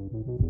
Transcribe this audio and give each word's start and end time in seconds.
Thank 0.00 0.14
you. 0.14 0.49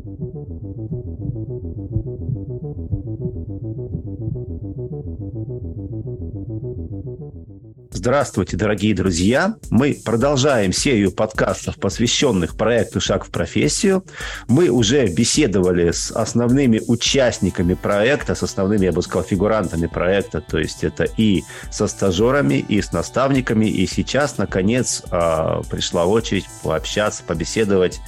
Здравствуйте, 8.03 8.56
дорогие 8.56 8.94
друзья! 8.94 9.56
Мы 9.69 9.92
продолжаем 10.03 10.72
серию 10.72 11.12
подкастов, 11.12 11.76
посвященных 11.76 12.56
проекту 12.56 12.99
«Шаг 12.99 13.26
в 13.26 13.30
профессию». 13.30 14.06
Мы 14.49 14.71
уже 14.71 15.06
беседовали 15.06 15.90
с 15.90 16.10
основными 16.10 16.80
участниками 16.86 17.74
проекта, 17.74 18.34
с 18.34 18.42
основными, 18.42 18.86
я 18.86 18.92
бы 18.92 19.02
сказал, 19.02 19.24
фигурантами 19.24 19.86
проекта, 19.86 20.41
то 20.41 20.59
есть 20.59 20.82
это 20.82 21.05
и 21.18 21.42
со 21.70 21.86
стажерами, 21.86 22.55
и 22.55 22.80
с 22.80 22.92
наставниками, 22.92 23.66
и 23.66 23.86
сейчас, 23.86 24.38
наконец, 24.38 25.02
а, 25.10 25.60
пришла 25.70 26.06
очередь 26.06 26.46
пообщаться, 26.62 27.22
побеседовать 27.22 28.00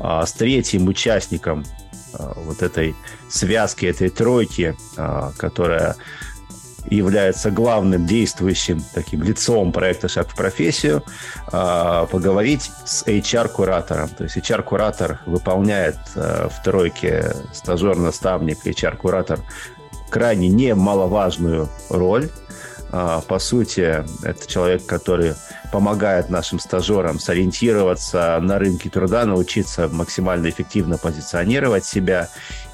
а, 0.00 0.24
с 0.24 0.32
третьим 0.32 0.88
участником 0.88 1.66
а, 2.14 2.32
вот 2.34 2.62
этой 2.62 2.94
связки, 3.28 3.84
этой 3.84 4.08
тройки, 4.08 4.74
которая 5.36 5.96
является 6.90 7.50
главным 7.50 8.06
действующим 8.06 8.82
таким 8.94 9.22
лицом 9.22 9.72
проекта 9.72 10.08
«Шаг 10.08 10.28
в 10.28 10.36
профессию», 10.36 11.02
а, 11.52 12.06
поговорить 12.06 12.70
с 12.84 13.04
HR-куратором. 13.06 14.08
То 14.08 14.24
есть 14.24 14.36
HR-куратор 14.36 15.20
выполняет 15.26 15.96
э, 16.14 16.48
в 16.50 16.62
тройке 16.62 17.34
стажер-наставник, 17.52 18.66
HR-куратор 18.66 19.40
крайне 20.10 20.48
немаловажную 20.48 21.68
роль. 21.90 22.28
А, 22.92 23.20
по 23.22 23.40
сути, 23.40 24.04
это 24.22 24.46
человек, 24.46 24.86
который 24.86 25.34
помогает 25.72 26.30
нашим 26.30 26.60
стажерам 26.60 27.18
сориентироваться 27.18 28.38
на 28.40 28.60
рынке 28.60 28.88
труда, 28.88 29.24
научиться 29.24 29.88
максимально 29.88 30.48
эффективно 30.48 30.98
позиционировать 30.98 31.84
себя 31.84 32.28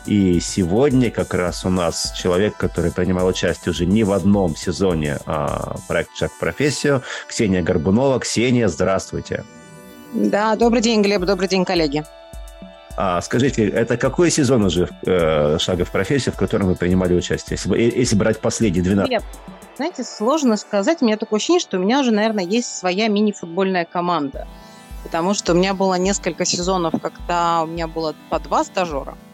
и 0.07 0.41
сегодня 0.41 1.11
как 1.11 1.35
раз 1.35 1.65
у 1.65 1.71
нас 1.71 2.13
человек, 2.17 2.57
который 2.57 2.91
принимал 2.91 3.27
участие 3.27 3.71
уже 3.73 3.87
не 3.87 4.05
в 4.05 4.13
одном 4.13 4.57
сезоне 4.57 5.19
а, 5.27 5.77
проекта 5.89 6.17
«Шаг 6.17 6.33
в 6.33 6.39
профессию», 6.39 7.03
Ксения 7.29 7.63
Горбунова. 7.63 8.19
Ксения, 8.21 8.69
здравствуйте. 8.69 9.45
Да, 10.13 10.57
добрый 10.57 10.81
день, 10.81 11.03
Глеб, 11.03 11.23
добрый 11.23 11.49
день, 11.49 11.65
коллеги. 11.65 12.03
А, 12.97 13.21
скажите, 13.21 13.69
это 13.69 13.97
какой 13.97 14.31
сезон 14.31 14.65
уже 14.65 14.89
э, 15.07 15.59
«Шага 15.59 15.85
в 15.85 15.91
профессию», 15.91 16.35
в 16.35 16.39
котором 16.39 16.69
вы 16.69 16.75
принимали 16.75 17.15
участие, 17.15 17.57
если, 17.57 17.99
если 17.99 18.17
брать 18.17 18.41
последние 18.41 18.83
12? 18.83 19.09
Глеб, 19.09 19.23
знаете, 19.77 20.03
сложно 20.05 20.57
сказать. 20.57 21.03
У 21.03 21.05
меня 21.05 21.17
такое 21.17 21.37
ощущение, 21.37 21.61
что 21.61 21.79
у 21.79 21.81
меня 21.81 22.01
уже, 22.01 22.11
наверное, 22.11 22.45
есть 22.45 22.77
своя 22.77 23.09
мини-футбольная 23.09 23.85
команда. 23.85 24.49
Потому 25.05 25.33
что 25.35 25.53
у 25.53 25.57
меня 25.57 25.73
было 25.73 25.95
несколько 25.95 26.45
сезонов, 26.45 26.95
когда 27.01 27.63
у 27.63 27.67
меня 27.67 27.87
было 27.87 28.15
по 28.29 28.39
два 28.39 28.65
стажера– 28.65 29.17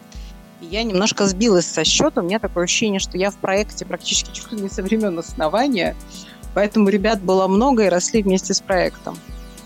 я 0.61 0.83
немножко 0.83 1.25
сбилась 1.25 1.65
со 1.65 1.83
счета. 1.83 2.21
У 2.21 2.23
меня 2.23 2.39
такое 2.39 2.63
ощущение, 2.63 2.99
что 2.99 3.17
я 3.17 3.31
в 3.31 3.37
проекте 3.37 3.85
практически 3.85 4.31
чуть 4.33 4.51
ли 4.51 4.61
не 4.61 4.69
со 4.69 4.83
времен 4.83 5.17
основания. 5.19 5.95
Поэтому 6.53 6.89
ребят 6.89 7.21
было 7.21 7.47
много 7.47 7.85
и 7.85 7.89
росли 7.89 8.23
вместе 8.23 8.53
с 8.53 8.61
проектом. 8.61 9.17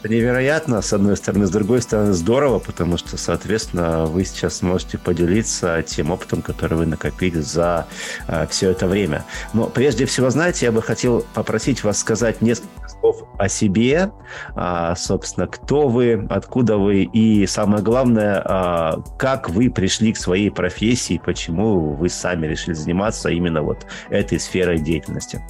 Невероятно, 0.04 0.82
с 0.82 0.94
одной 0.94 1.16
стороны. 1.16 1.46
С 1.46 1.52
другой 1.52 1.82
стороны, 1.82 2.14
здорово, 2.14 2.58
потому 2.58 2.98
что, 2.98 3.18
соответственно, 3.18 4.06
вы 4.06 4.26
сейчас 4.26 4.64
можете 4.64 4.98
поделиться 4.98 5.84
тем 5.84 6.10
опытом, 6.10 6.42
который 6.42 6.78
вы 6.78 6.86
накопили 6.88 7.40
за 7.40 7.86
э, 8.28 8.48
все 8.50 8.72
это 8.72 8.88
время. 8.88 9.26
Но 9.54 9.68
прежде 9.68 10.06
всего, 10.06 10.32
знаете, 10.32 10.66
я 10.66 10.72
бы 10.72 10.82
хотел 10.82 11.24
попросить 11.36 11.84
вас 11.84 12.00
сказать 12.00 12.42
несколько 12.42 12.90
слов 12.90 13.28
о 13.38 13.48
себе, 13.48 14.12
а, 14.56 14.96
собственно, 14.96 15.46
кто 15.46 15.88
вы, 15.88 16.26
откуда 16.30 16.78
вы 16.78 17.04
и, 17.04 17.46
самое 17.46 17.84
главное, 17.84 18.42
а, 18.44 19.04
как 19.20 19.52
вы 19.52 19.70
пришли 19.70 20.14
к 20.14 20.18
своей 20.18 20.50
профессии, 20.50 21.22
почему 21.24 21.94
вы 21.94 22.10
сами 22.10 22.48
решили 22.48 22.74
заниматься 22.74 23.30
именно 23.30 23.62
вот 23.62 23.86
этой 24.10 24.40
сферой 24.40 24.80
деятельности 24.80 25.42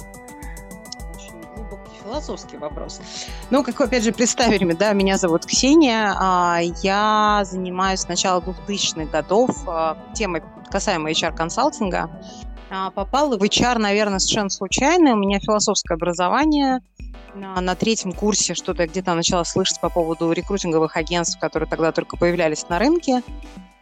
философский 2.12 2.58
вопрос. 2.58 3.00
Ну, 3.50 3.64
как 3.64 3.80
опять 3.80 4.04
же, 4.04 4.12
представили, 4.12 4.70
да, 4.72 4.92
меня 4.92 5.16
зовут 5.16 5.46
Ксения, 5.46 6.14
а, 6.18 6.60
я 6.82 7.42
занимаюсь 7.44 8.00
с 8.00 8.08
начала 8.08 8.40
2000-х 8.40 9.10
годов 9.10 9.50
а, 9.66 9.96
темой 10.14 10.42
касаемой 10.70 11.12
HR-консалтинга. 11.12 12.10
А, 12.70 12.90
попала 12.90 13.36
в 13.36 13.42
HR, 13.42 13.78
наверное, 13.78 14.18
совершенно 14.18 14.50
случайно. 14.50 15.12
У 15.12 15.16
меня 15.16 15.40
философское 15.40 15.94
образование. 15.94 16.80
На 17.34 17.74
третьем 17.74 18.12
курсе 18.12 18.52
что-то 18.52 18.86
где-то 18.86 19.14
начала 19.14 19.44
слышать 19.44 19.80
по 19.80 19.88
поводу 19.88 20.32
рекрутинговых 20.32 20.98
агентств, 20.98 21.40
которые 21.40 21.66
тогда 21.66 21.90
только 21.90 22.18
появлялись 22.18 22.68
на 22.68 22.78
рынке. 22.78 23.22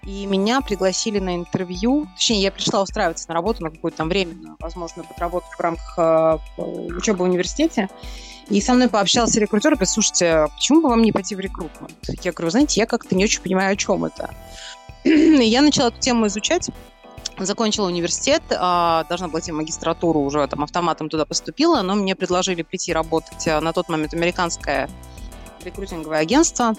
И 0.05 0.27
меня 0.27 0.61
пригласили 0.63 1.19
на 1.19 1.37
интервью. 1.37 2.07
Точнее, 2.17 2.41
я 2.41 2.51
пришла 2.51 2.83
устраиваться 2.83 3.29
на 3.29 3.35
работу 3.35 3.63
на 3.63 3.71
какое-то 3.71 3.99
там 3.99 4.09
время, 4.09 4.35
возможно, 4.59 5.05
подработку 5.05 5.51
в 5.57 5.61
рамках 5.61 5.99
э, 5.99 6.39
учебы 6.97 7.19
в 7.19 7.29
университете. 7.29 7.89
И 8.49 8.61
со 8.61 8.75
мной 8.75 8.89
пообщался 8.89 9.39
рекрутер 9.39 9.73
говорит, 9.73 9.89
слушайте, 9.89 10.49
почему 10.55 10.81
бы 10.81 10.89
вам 10.89 11.03
не 11.03 11.13
пойти 11.13 11.37
в 11.37 11.41
рекрутмент? 11.41 11.93
Я 12.23 12.33
говорю, 12.33 12.51
знаете, 12.51 12.81
я 12.81 12.87
как-то 12.87 13.15
не 13.15 13.25
очень 13.25 13.43
понимаю, 13.43 13.73
о 13.73 13.77
чем 13.77 14.05
это. 14.05 14.35
И 15.05 15.45
я 15.45 15.63
начала 15.63 15.89
эту 15.89 16.01
тему 16.01 16.27
изучать, 16.27 16.71
закончила 17.39 17.87
университет, 17.87 18.43
а, 18.51 19.05
должна 19.05 19.29
была 19.29 19.41
идти 19.41 19.53
магистратуру, 19.53 20.21
уже 20.21 20.47
там 20.49 20.65
автоматом 20.65 21.09
туда 21.09 21.27
поступила, 21.27 21.83
но 21.83 21.95
мне 21.95 22.17
предложили 22.17 22.63
прийти 22.63 22.93
работать 22.93 23.47
а, 23.47 23.61
на 23.61 23.73
тот 23.73 23.89
момент 23.89 24.15
американское 24.15 24.91
рекрутинговое 25.65 26.19
агентство. 26.19 26.75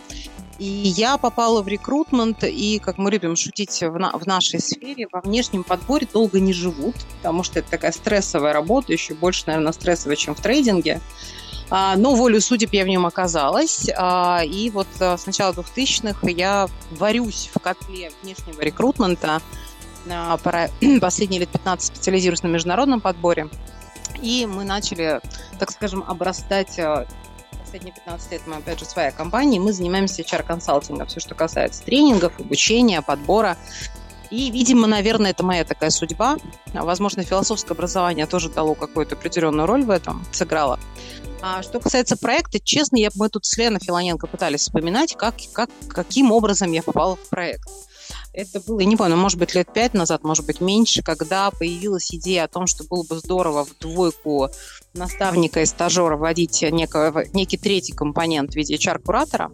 И 0.61 0.93
я 0.95 1.17
попала 1.17 1.63
в 1.63 1.67
рекрутмент, 1.67 2.43
и, 2.43 2.77
как 2.77 2.99
мы 2.99 3.09
любим 3.09 3.35
шутить 3.35 3.81
в, 3.81 3.97
на, 3.97 4.11
в 4.15 4.27
нашей 4.27 4.59
сфере, 4.59 5.07
во 5.11 5.19
внешнем 5.21 5.63
подборе 5.63 6.07
долго 6.13 6.39
не 6.39 6.53
живут, 6.53 6.93
потому 7.17 7.41
что 7.41 7.57
это 7.57 7.71
такая 7.71 7.91
стрессовая 7.91 8.53
работа, 8.53 8.93
еще 8.93 9.15
больше, 9.15 9.45
наверное, 9.47 9.71
стрессовая, 9.71 10.15
чем 10.15 10.35
в 10.35 10.39
трейдинге. 10.39 11.01
А, 11.71 11.95
но 11.95 12.13
волю 12.13 12.39
судеб 12.39 12.73
я 12.73 12.83
в 12.83 12.87
нем 12.87 13.07
оказалась. 13.07 13.89
А, 13.97 14.43
и 14.45 14.69
вот 14.69 14.85
а, 14.99 15.17
с 15.17 15.25
начала 15.25 15.51
2000-х 15.51 16.29
я 16.29 16.69
варюсь 16.91 17.49
в 17.51 17.57
котле 17.57 18.11
внешнего 18.21 18.61
рекрутмента. 18.61 19.41
Последние 21.01 21.39
лет 21.39 21.49
15 21.49 21.87
специализируюсь 21.87 22.43
на 22.43 22.49
международном 22.49 23.01
подборе. 23.01 23.49
И 24.21 24.45
мы 24.45 24.63
начали, 24.63 25.21
так 25.57 25.71
скажем, 25.71 26.03
обрастать 26.07 26.79
последние 27.71 27.93
15 27.93 28.31
лет 28.33 28.41
мы, 28.47 28.57
опять 28.57 28.79
же, 28.79 28.85
своя 28.85 29.11
компания, 29.11 29.55
и 29.55 29.59
мы 29.59 29.71
занимаемся 29.71 30.21
HR-консалтингом, 30.23 31.07
все, 31.07 31.21
что 31.21 31.35
касается 31.35 31.83
тренингов, 31.83 32.37
обучения, 32.37 33.01
подбора. 33.01 33.57
И, 34.29 34.51
видимо, 34.51 34.87
наверное, 34.87 35.31
это 35.31 35.43
моя 35.43 35.63
такая 35.63 35.89
судьба. 35.89 36.37
Возможно, 36.73 37.23
философское 37.23 37.73
образование 37.73 38.25
тоже 38.25 38.49
дало 38.49 38.75
какую-то 38.75 39.15
определенную 39.15 39.67
роль 39.67 39.85
в 39.85 39.89
этом, 39.89 40.21
сыграло. 40.33 40.79
А 41.41 41.63
что 41.63 41.79
касается 41.79 42.17
проекта, 42.17 42.59
честно, 42.59 42.97
я, 42.97 43.09
мы 43.15 43.29
тут 43.29 43.45
с 43.45 43.57
Леной 43.57 43.79
Филоненко 43.79 44.27
пытались 44.27 44.61
вспоминать, 44.61 45.15
как, 45.15 45.35
как, 45.53 45.69
каким 45.87 46.31
образом 46.33 46.73
я 46.73 46.83
попала 46.83 47.15
в 47.15 47.29
проект. 47.29 47.69
Это 48.33 48.61
было, 48.61 48.79
не 48.79 48.95
помню, 48.95 49.17
может 49.17 49.37
быть, 49.37 49.53
лет 49.55 49.73
пять 49.73 49.93
назад, 49.93 50.23
может 50.23 50.45
быть, 50.45 50.61
меньше, 50.61 51.03
когда 51.03 51.51
появилась 51.51 52.13
идея 52.15 52.45
о 52.45 52.47
том, 52.47 52.65
что 52.65 52.85
было 52.85 53.03
бы 53.03 53.17
здорово 53.17 53.65
в 53.65 53.77
двойку 53.77 54.49
наставника 54.93 55.61
и 55.61 55.65
стажера 55.65 56.15
вводить 56.15 56.61
некого, 56.61 57.25
некий 57.33 57.57
третий 57.57 57.91
компонент 57.91 58.51
в 58.51 58.55
виде 58.55 58.75
HR-куратора. 58.75 59.51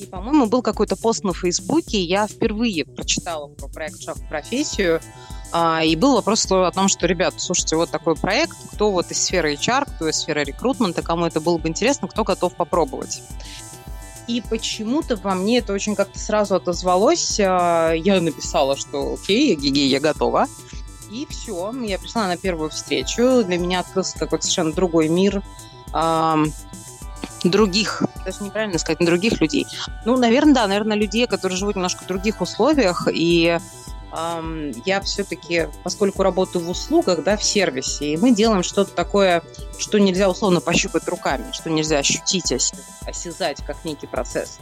И, 0.00 0.06
по-моему, 0.06 0.46
был 0.46 0.62
какой-то 0.62 0.96
пост 0.96 1.22
на 1.22 1.32
Фейсбуке, 1.32 2.00
я 2.00 2.26
впервые 2.26 2.84
прочитала 2.84 3.48
про 3.48 3.68
проект 3.68 4.00
«Шаг 4.00 4.16
в 4.16 4.28
профессию», 4.28 5.00
а, 5.52 5.82
и 5.84 5.94
был 5.96 6.14
вопрос 6.14 6.50
о 6.50 6.70
том, 6.70 6.88
что, 6.88 7.06
ребят, 7.06 7.34
слушайте, 7.38 7.76
вот 7.76 7.90
такой 7.90 8.14
проект, 8.16 8.56
кто 8.72 8.90
вот 8.90 9.10
из 9.10 9.22
сферы 9.22 9.54
HR, 9.54 9.86
кто 9.96 10.08
из 10.08 10.16
сферы 10.16 10.44
рекрутмента, 10.44 11.02
кому 11.02 11.26
это 11.26 11.40
было 11.40 11.58
бы 11.58 11.68
интересно, 11.68 12.08
кто 12.08 12.24
готов 12.24 12.54
попробовать. 12.54 13.20
И 14.30 14.42
почему-то 14.48 15.16
во 15.16 15.34
мне 15.34 15.58
это 15.58 15.72
очень 15.72 15.96
как-то 15.96 16.18
сразу 16.18 16.54
отозвалось. 16.54 17.40
А, 17.40 17.92
я 17.92 18.20
написала, 18.20 18.76
что 18.76 19.14
окей, 19.14 19.56
гигей, 19.56 19.88
я 19.88 19.98
готова. 19.98 20.46
И 21.10 21.26
все, 21.28 21.72
я 21.82 21.98
пришла 21.98 22.28
на 22.28 22.36
первую 22.36 22.70
встречу. 22.70 23.42
Для 23.42 23.58
меня 23.58 23.80
открылся 23.80 24.16
какой-то 24.16 24.44
совершенно 24.44 24.72
другой 24.72 25.08
мир 25.08 25.42
других, 27.42 28.02
даже 28.24 28.44
неправильно 28.44 28.78
сказать, 28.78 28.98
других 29.04 29.40
людей. 29.40 29.66
Ну, 30.04 30.16
наверное, 30.16 30.54
да, 30.54 30.66
наверное, 30.66 30.96
людей, 30.96 31.26
которые 31.26 31.56
живут 31.56 31.74
немножко 31.74 32.04
в 32.04 32.06
других 32.06 32.40
условиях, 32.42 33.08
и 33.10 33.58
я 34.12 35.00
все-таки, 35.02 35.68
поскольку 35.84 36.22
работаю 36.22 36.64
в 36.64 36.70
услугах, 36.70 37.22
да, 37.22 37.36
в 37.36 37.44
сервисе, 37.44 38.12
и 38.12 38.16
мы 38.16 38.32
делаем 38.32 38.62
что-то 38.62 38.92
такое, 38.92 39.42
что 39.78 39.98
нельзя 39.98 40.28
условно 40.28 40.60
пощупать 40.60 41.06
руками, 41.06 41.52
что 41.52 41.70
нельзя 41.70 41.98
ощутить, 41.98 42.52
осязать 43.06 43.64
как 43.64 43.84
некий 43.84 44.06
процесс. 44.06 44.58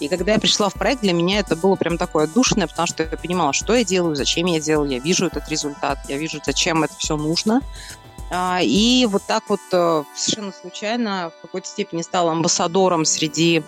И 0.00 0.08
когда 0.08 0.32
я 0.32 0.38
пришла 0.38 0.68
в 0.68 0.74
проект, 0.74 1.02
для 1.02 1.12
меня 1.12 1.40
это 1.40 1.56
было 1.56 1.74
прям 1.74 1.98
такое 1.98 2.26
душное, 2.26 2.66
потому 2.66 2.86
что 2.86 3.02
я 3.02 3.16
понимала, 3.16 3.52
что 3.52 3.74
я 3.74 3.84
делаю, 3.84 4.14
зачем 4.14 4.46
я 4.46 4.60
делаю, 4.60 4.90
я 4.90 4.98
вижу 4.98 5.26
этот 5.26 5.48
результат, 5.48 5.98
я 6.08 6.16
вижу, 6.16 6.40
зачем 6.44 6.84
это 6.84 6.94
все 6.96 7.16
нужно. 7.16 7.60
А, 8.30 8.60
и 8.62 9.06
вот 9.06 9.22
так 9.26 9.44
вот 9.48 9.60
э, 9.72 10.04
совершенно 10.14 10.52
случайно 10.52 11.32
в 11.38 11.42
какой-то 11.42 11.66
степени 11.66 12.02
стала 12.02 12.32
амбассадором 12.32 13.04
среди 13.04 13.62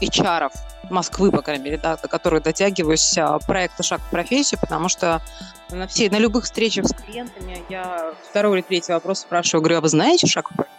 HR 0.00 0.50
Москвы, 0.90 1.30
по 1.30 1.42
крайней 1.42 1.64
мере, 1.64 1.78
да, 1.78 1.96
до 1.96 2.08
которой 2.08 2.40
дотягиваюсь, 2.40 3.16
а, 3.16 3.38
проекта 3.38 3.82
«Шаг 3.82 4.00
в 4.00 4.10
профессию», 4.10 4.60
потому 4.60 4.88
что 4.88 5.22
на, 5.70 5.86
все, 5.86 6.10
на 6.10 6.18
любых 6.18 6.44
встречах 6.44 6.86
с 6.86 6.92
клиентами 6.92 7.62
я 7.68 8.14
второй 8.28 8.58
или 8.58 8.62
третий 8.62 8.92
вопрос 8.92 9.20
спрашиваю, 9.20 9.62
говорю, 9.62 9.78
а 9.78 9.80
вы 9.80 9.88
знаете 9.88 10.26
«Шаг 10.26 10.50
в 10.50 10.54
профессию»? 10.54 10.78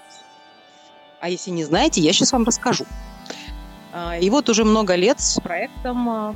А 1.20 1.30
если 1.30 1.52
не 1.52 1.64
знаете, 1.64 2.02
я 2.02 2.12
сейчас 2.12 2.34
вам 2.34 2.44
расскажу. 2.44 2.86
А, 3.94 4.18
и 4.18 4.30
вот 4.30 4.50
уже 4.50 4.66
много 4.66 4.96
лет 4.96 5.20
с 5.20 5.40
проектом 5.40 6.10
а, 6.10 6.36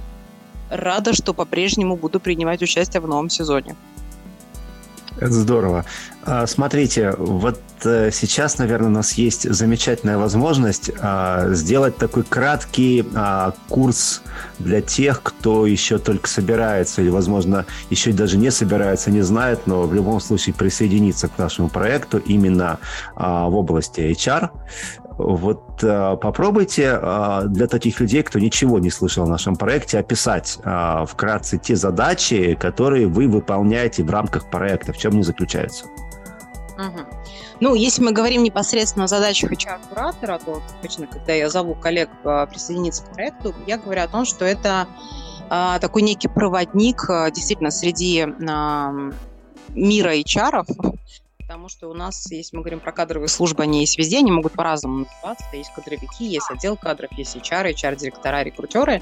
рада, 0.69 1.13
что 1.13 1.33
по-прежнему 1.33 1.97
буду 1.97 2.19
принимать 2.19 2.61
участие 2.61 3.01
в 3.01 3.07
новом 3.07 3.29
сезоне. 3.29 3.75
Это 5.19 5.33
здорово. 5.33 5.85
А, 6.23 6.45
смотрите, 6.45 7.13
вот 7.17 7.59
э, 7.83 8.11
сейчас, 8.11 8.57
наверное, 8.59 8.89
у 8.89 8.91
нас 8.91 9.13
есть 9.13 9.51
замечательная 9.51 10.17
возможность 10.17 10.91
а, 10.99 11.53
сделать 11.53 11.97
такой 11.97 12.23
краткий 12.23 13.05
а, 13.15 13.53
курс 13.67 14.21
для 14.59 14.81
тех, 14.81 15.23
кто 15.23 15.65
еще 15.65 15.97
только 15.97 16.29
собирается 16.29 17.01
или, 17.01 17.09
возможно, 17.09 17.65
еще 17.89 18.11
даже 18.11 18.37
не 18.37 18.51
собирается, 18.51 19.09
не 19.09 19.21
знает, 19.21 19.65
но 19.65 19.83
в 19.83 19.93
любом 19.93 20.19
случае 20.19 20.53
присоединиться 20.53 21.27
к 21.27 21.37
нашему 21.37 21.69
проекту 21.69 22.19
именно 22.19 22.79
в 23.15 23.55
области 23.55 24.01
HR. 24.01 24.49
Вот 25.17 25.83
э, 25.83 26.17
попробуйте 26.21 26.99
э, 27.01 27.41
для 27.47 27.67
таких 27.67 27.99
людей, 27.99 28.21
кто 28.21 28.37
ничего 28.37 28.77
не 28.77 28.91
слышал 28.91 29.23
о 29.23 29.27
нашем 29.27 29.55
проекте, 29.55 29.97
описать 29.97 30.59
э, 30.63 31.05
вкратце 31.07 31.57
те 31.57 31.75
задачи, 31.75 32.55
которые 32.59 33.07
вы 33.07 33.27
выполняете 33.27 34.03
в 34.03 34.09
рамках 34.11 34.47
проекта, 34.51 34.93
в 34.93 34.97
чем 34.97 35.13
они 35.13 35.23
заключаются. 35.23 35.85
Угу. 36.75 36.99
Ну, 37.61 37.73
если 37.73 38.03
мы 38.03 38.11
говорим 38.11 38.43
непосредственно 38.43 39.05
о 39.05 39.07
задачах 39.07 39.51
HR-куратора, 39.51 40.39
то 40.45 40.61
обычно, 40.79 41.07
когда 41.07 41.33
я 41.33 41.49
зову 41.49 41.73
коллег 41.73 42.09
присоединиться 42.21 43.03
к 43.03 43.13
проекту, 43.13 43.55
я 43.65 43.79
говорю 43.79 44.03
о 44.03 44.07
том, 44.07 44.25
что 44.25 44.45
это 44.45 44.85
такой 45.49 46.03
некий 46.03 46.27
проводник 46.27 47.07
действительно 47.33 47.71
среди 47.71 48.27
мира 49.69 50.15
HR, 50.15 50.65
потому 51.47 51.69
что 51.69 51.88
у 51.88 51.94
нас, 51.94 52.29
если 52.29 52.57
мы 52.57 52.61
говорим 52.61 52.81
про 52.81 52.91
кадровые 52.91 53.29
службы, 53.29 53.63
они 53.63 53.79
есть 53.79 53.97
везде, 53.97 54.17
они 54.17 54.31
могут 54.31 54.51
по-разному 54.51 55.05
называться. 55.05 55.45
Есть 55.53 55.71
кадровики, 55.73 56.25
есть 56.25 56.51
отдел 56.51 56.75
кадров, 56.75 57.09
есть 57.13 57.38
HR, 57.38 57.73
HR-директора, 57.73 58.44
рекрутеры. 58.44 59.01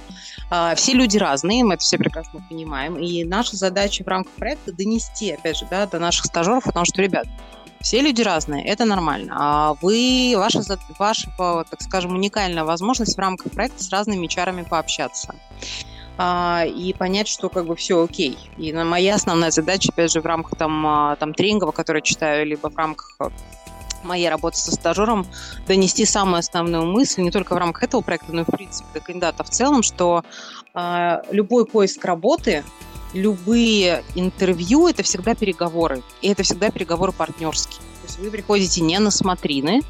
А, 0.51 0.75
все 0.75 0.94
люди 0.94 1.18
разные, 1.18 1.63
мы 1.63 1.74
это 1.74 1.83
все 1.83 1.97
прекрасно 1.97 2.45
понимаем. 2.47 2.97
И 3.00 3.24
наша 3.24 3.56
задача 3.56 4.03
в 4.03 4.07
рамках 4.07 4.31
проекта 4.33 4.71
донести, 4.71 5.31
опять 5.31 5.57
же, 5.57 5.65
да, 5.71 5.88
до 5.88 5.97
наших 5.97 6.25
стажеров 6.25 6.68
о 6.68 6.71
том, 6.71 6.86
что, 6.86 7.01
ребят, 7.01 7.25
все 7.81 8.01
люди 8.01 8.21
разные, 8.21 8.63
это 8.63 8.86
нормально. 8.86 9.36
А 9.38 9.74
вы, 9.81 10.36
ваша, 10.38 10.62
ваша, 11.00 11.31
так 11.38 11.81
скажем, 11.81 12.13
уникальная 12.13 12.63
возможность 12.63 13.15
в 13.15 13.19
рамках 13.19 13.53
проекта 13.53 13.83
с 13.83 13.89
разными 13.89 14.27
HR 14.27 14.68
пообщаться 14.69 15.33
а, 16.17 16.63
и 16.65 16.94
понять, 16.94 17.27
что 17.27 17.50
как 17.50 17.65
бы 17.65 17.75
все 17.75 18.03
окей. 18.03 18.38
И 18.57 18.71
моя 18.73 19.15
основная 19.15 19.51
задача, 19.51 19.89
опять 19.91 20.12
же, 20.12 20.21
в 20.21 20.25
рамках 20.25 20.57
там, 20.57 20.85
а, 20.88 21.15
там 21.17 21.33
тренингов, 21.33 21.73
которые 21.73 22.03
читаю, 22.03 22.45
либо 22.45 22.69
в 22.69 22.77
рамках 22.77 23.15
а, 23.19 23.31
моей 24.03 24.29
работы 24.29 24.57
со 24.57 24.71
стажером 24.71 25.25
донести 25.67 26.06
самую 26.06 26.39
основную 26.39 26.85
мысль 26.85 27.21
не 27.21 27.31
только 27.31 27.53
в 27.53 27.57
рамках 27.57 27.83
этого 27.83 28.01
проекта, 28.01 28.31
но 28.33 28.41
и 28.41 28.44
в 28.44 28.51
принципе 28.51 28.88
до 28.94 29.00
кандидата 29.00 29.44
в 29.44 29.50
целом, 29.50 29.83
что 29.83 30.23
э, 30.73 31.17
любой 31.31 31.65
поиск 31.65 32.06
работы, 32.06 32.63
любые 33.13 34.03
интервью 34.13 34.88
это 34.88 35.01
всегда 35.03 35.33
переговоры, 35.33 36.03
и 36.21 36.29
это 36.29 36.44
всегда 36.44 36.69
переговоры 36.69 37.12
партнерские. 37.12 37.79
То 37.79 38.07
есть 38.07 38.19
вы 38.19 38.29
приходите 38.29 38.81
не 38.81 39.00
на 39.00 39.09
смотрины, 39.09 39.81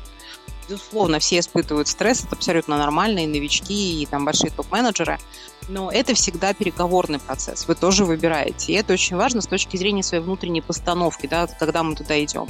безусловно, 0.70 1.20
все 1.20 1.40
испытывают 1.40 1.88
стресс, 1.88 2.24
это 2.24 2.36
абсолютно 2.36 2.78
нормально, 2.78 3.20
и 3.20 3.28
новички, 3.28 4.02
и 4.02 4.06
там 4.06 4.26
большие 4.26 4.52
топ-менеджеры, 4.52 5.20
но 5.68 5.92
это 5.92 6.14
всегда 6.14 6.54
переговорный 6.54 7.20
процесс. 7.20 7.68
Вы 7.68 7.76
тоже 7.76 8.06
выбираете. 8.06 8.74
И 8.74 8.76
это 8.76 8.94
очень 8.94 9.16
важно 9.16 9.42
с 9.42 9.48
точки 9.48 9.78
зрения 9.78 10.04
своей 10.04 10.24
внутренней 10.24 10.62
постановки, 10.62 11.28
да, 11.28 11.48
когда 11.48 11.84
мы 11.84 11.96
туда 11.96 12.24
идем. 12.24 12.48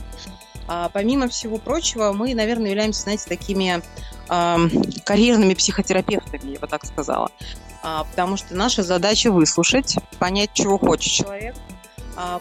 А, 0.68 0.90
помимо 0.90 1.28
всего 1.28 1.58
прочего, 1.58 2.12
мы, 2.12 2.34
наверное, 2.34 2.70
являемся, 2.70 3.04
знаете, 3.04 3.26
такими 3.28 3.82
э, 4.30 4.58
карьерными 5.04 5.54
психотерапевтами, 5.54 6.54
я 6.54 6.60
бы 6.60 6.68
так 6.68 6.86
сказала. 6.86 7.30
А, 7.84 8.04
потому 8.06 8.36
что 8.36 8.56
наша 8.56 8.82
задача 8.82 9.32
выслушать, 9.32 9.96
понять, 10.18 10.50
чего 10.54 10.80
хочет 10.80 11.26
человек, 11.26 11.56
а, 12.16 12.40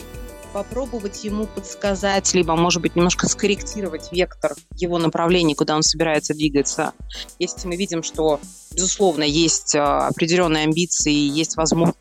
попробовать 0.54 1.24
ему 1.24 1.48
подсказать, 1.48 2.32
либо, 2.32 2.54
может 2.54 2.80
быть, 2.80 2.94
немножко 2.94 3.28
скорректировать 3.28 4.12
вектор 4.12 4.54
его 4.76 4.98
направления, 4.98 5.56
куда 5.56 5.74
он 5.74 5.82
собирается 5.82 6.32
двигаться. 6.32 6.92
Если 7.40 7.66
мы 7.66 7.74
видим, 7.74 8.04
что, 8.04 8.38
безусловно, 8.72 9.24
есть 9.24 9.74
а, 9.74 10.06
определенные 10.06 10.62
амбиции, 10.62 11.12
есть 11.12 11.56
возможности, 11.56 11.98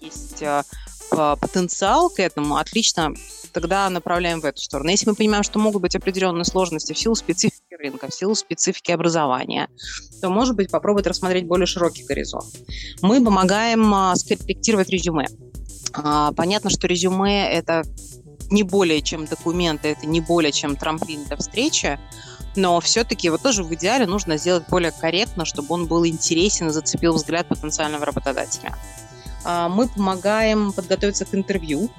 есть 0.00 0.42
а, 0.44 0.62
потенциал 1.10 2.08
к 2.08 2.20
этому, 2.20 2.56
отлично, 2.58 3.14
тогда 3.52 3.90
направляем 3.90 4.40
в 4.40 4.44
эту 4.44 4.60
сторону. 4.60 4.90
Если 4.90 5.08
мы 5.08 5.16
понимаем, 5.16 5.42
что 5.42 5.58
могут 5.58 5.82
быть 5.82 5.96
определенные 5.96 6.44
сложности 6.44 6.92
в 6.92 6.98
силу 6.98 7.16
специфики 7.16 7.74
рынка, 7.76 8.08
в 8.08 8.14
силу 8.14 8.36
специфики 8.36 8.92
образования, 8.92 9.68
то, 10.22 10.30
может 10.30 10.54
быть, 10.54 10.70
попробовать 10.70 11.08
рассмотреть 11.08 11.46
более 11.46 11.66
широкий 11.66 12.04
горизонт. 12.04 12.54
Мы 13.02 13.24
помогаем 13.24 13.92
а, 13.92 14.14
скорректировать 14.14 14.88
резюме. 14.88 15.26
А, 15.94 16.32
понятно, 16.32 16.70
что 16.70 16.86
резюме– 16.86 17.50
это 17.52 17.82
не 18.50 18.62
более 18.62 19.02
чем 19.02 19.26
документы, 19.26 19.88
это 19.88 20.06
не 20.06 20.20
более 20.20 20.52
чем 20.52 20.76
трамплин 20.76 21.24
для 21.24 21.36
встречи, 21.36 21.98
но 22.56 22.80
все-таки 22.80 23.30
вот 23.30 23.42
тоже 23.42 23.62
в 23.62 23.72
идеале 23.74 24.06
нужно 24.06 24.36
сделать 24.38 24.64
более 24.68 24.92
корректно, 24.92 25.44
чтобы 25.44 25.74
он 25.74 25.86
был 25.86 26.06
интересен 26.06 26.68
и 26.68 26.70
зацепил 26.70 27.14
взгляд 27.14 27.46
потенциального 27.48 28.04
работодателя. 28.06 28.74
А, 29.44 29.68
мы 29.68 29.88
помогаем 29.88 30.72
подготовиться 30.72 31.24
к 31.24 31.34
интервью, 31.34 31.90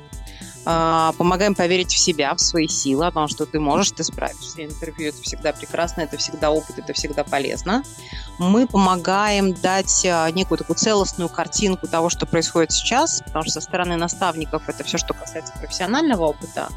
помогаем 1.18 1.56
поверить 1.56 1.92
в 1.92 1.98
себя, 1.98 2.34
в 2.36 2.40
свои 2.40 2.68
силы, 2.68 3.08
о 3.08 3.12
том, 3.12 3.28
что 3.28 3.46
ты 3.46 3.60
можешь, 3.60 3.92
ты 3.92 4.04
справишься. 4.04 4.64
Интервью– 4.64 5.10
это 5.10 5.22
всегда 5.24 5.52
прекрасно, 5.52 6.02
это 6.02 6.18
всегда 6.18 6.52
опыт, 6.52 6.78
это 6.78 6.94
всегда 6.94 7.24
полезно. 7.24 7.84
Мы 8.38 8.68
помогаем 8.68 9.54
дать 9.54 10.06
а, 10.06 10.30
некую 10.30 10.60
такую 10.60 10.78
целостную 10.78 11.30
картинку 11.30 11.88
того, 11.88 12.10
что 12.10 12.28
происходит 12.28 12.72
сейчас, 12.72 13.22
потому 13.26 13.44
что 13.44 13.54
со 13.54 13.62
стороны 13.62 13.96
наставников 13.96 14.70
это 14.70 14.84
все, 14.84 15.00
что 15.00 15.16
касается 15.16 15.54
профессионального 15.54 16.26
опыта, 16.26 16.70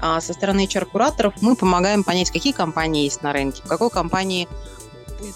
а 0.00 0.20
со 0.20 0.32
стороны 0.32 0.64
HR-кураторов 0.64 1.34
мы 1.42 1.56
помогаем 1.56 2.04
понять, 2.04 2.30
какие 2.30 2.52
компании 2.52 3.04
есть 3.04 3.22
на 3.22 3.32
рынке, 3.32 3.62
в 3.62 3.68
какой 3.68 3.90
компании 3.90 4.48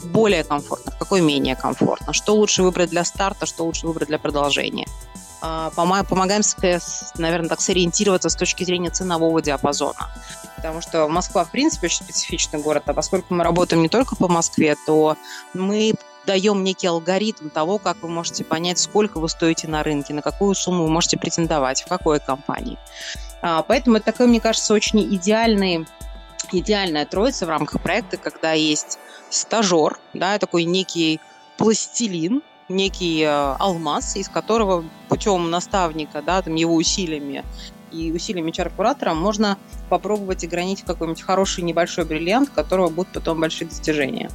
более 0.05 0.45
комфортно, 0.45 0.93
в 0.93 0.99
какой 0.99 1.21
менее 1.21 1.57
комфортно, 1.57 2.13
что 2.13 2.35
лучше 2.35 2.63
выбрать 2.63 2.91
для 2.91 3.05
старта, 3.05 3.47
что 3.47 3.65
лучше 3.65 3.87
выбрать 3.87 4.09
для 4.09 4.19
продолжения. 4.19 4.87
А, 5.43 5.71
помогаем, 5.71 6.43
наверное, 7.17 7.49
так 7.49 7.61
сориентироваться 7.61 8.29
с 8.29 8.37
точки 8.37 8.65
зрения 8.65 8.91
ценового 8.91 9.41
диапазона. 9.41 10.11
Потому 10.57 10.83
что 10.83 11.09
Москва, 11.09 11.45
в 11.45 11.51
принципе, 11.51 11.87
очень 11.87 12.05
специфичный 12.05 12.61
город, 12.61 12.83
а 12.87 12.93
поскольку 12.93 13.35
мы 13.35 13.45
работаем 13.45 13.83
не 13.83 13.89
только 13.89 14.17
по 14.17 14.29
Москве, 14.29 14.77
то 14.87 15.17
мы 15.55 15.95
даем 16.27 16.63
некий 16.63 16.87
алгоритм 16.87 17.49
того, 17.49 17.79
как 17.79 18.03
вы 18.03 18.09
можете 18.09 18.45
понять, 18.45 18.79
сколько 18.79 19.19
вы 19.19 19.29
стоите 19.29 19.69
на 19.69 19.83
рынке, 19.83 20.13
на 20.13 20.21
какую 20.21 20.55
сумму 20.55 20.85
вы 20.85 20.91
можете 20.91 21.17
претендовать, 21.17 21.83
в 21.83 21.89
какой 21.89 22.21
компании. 22.21 22.79
А, 23.43 23.63
поэтому 23.63 23.97
это 23.97 24.07
такой, 24.07 24.27
мне 24.27 24.41
кажется, 24.41 24.75
очень 24.75 25.03
идеальный, 25.15 25.87
идеальная 26.53 27.07
троица 27.07 27.47
в 27.47 27.49
рамках 27.49 27.83
проекта, 27.83 28.19
когда 28.19 28.53
есть 28.53 28.99
стажер, 29.31 29.99
да, 30.13 30.39
такой 30.39 30.65
некий 30.65 31.21
пластилин, 31.57 32.43
некий 32.71 33.23
э, 33.23 33.29
алмаз, 33.59 34.17
из 34.17 34.29
которого 34.29 34.85
путем 35.09 35.51
наставника, 35.51 36.23
да, 36.23 36.41
там 36.41 36.55
его 36.55 36.75
усилиями 36.75 37.45
и 37.93 38.13
усилиями 38.13 38.51
HR-куратора 38.51 39.15
можно 39.15 39.59
попробовать 39.89 40.45
и 40.45 40.47
гранить 40.47 40.83
какой-нибудь 40.83 41.23
хороший 41.23 41.65
небольшой 41.65 42.05
бриллиант, 42.05 42.51
у 42.51 42.53
которого 42.53 42.89
будут 42.89 43.13
потом 43.13 43.41
большие 43.41 43.69
достижения. 43.69 44.31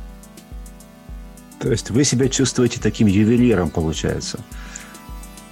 То 1.60 1.72
есть 1.72 1.90
вы 1.90 2.04
себя 2.04 2.28
чувствуете 2.28 2.80
таким 2.82 3.08
ювелиром, 3.08 3.70
получается? 3.70 4.40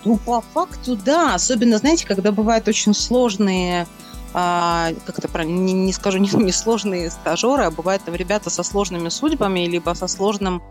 Ну, 0.05 0.17
по 0.17 0.41
факту, 0.41 0.97
да. 0.97 1.33
Особенно, 1.33 1.77
знаете, 1.77 2.05
когда 2.05 2.31
бывают 2.31 2.67
очень 2.67 2.93
сложные 2.93 3.87
как 4.33 5.19
это 5.19 5.27
правильно, 5.27 5.59
не, 5.59 5.73
не 5.73 5.93
скажу, 5.93 6.17
не, 6.19 6.29
не 6.29 6.51
сложные 6.51 7.11
стажеры, 7.11 7.63
а 7.63 7.71
бывают 7.71 8.03
там 8.03 8.15
ребята 8.15 8.49
со 8.49 8.63
сложными 8.63 9.09
судьбами, 9.09 9.61
либо 9.61 9.93
со 9.93 10.07
сложным 10.07 10.61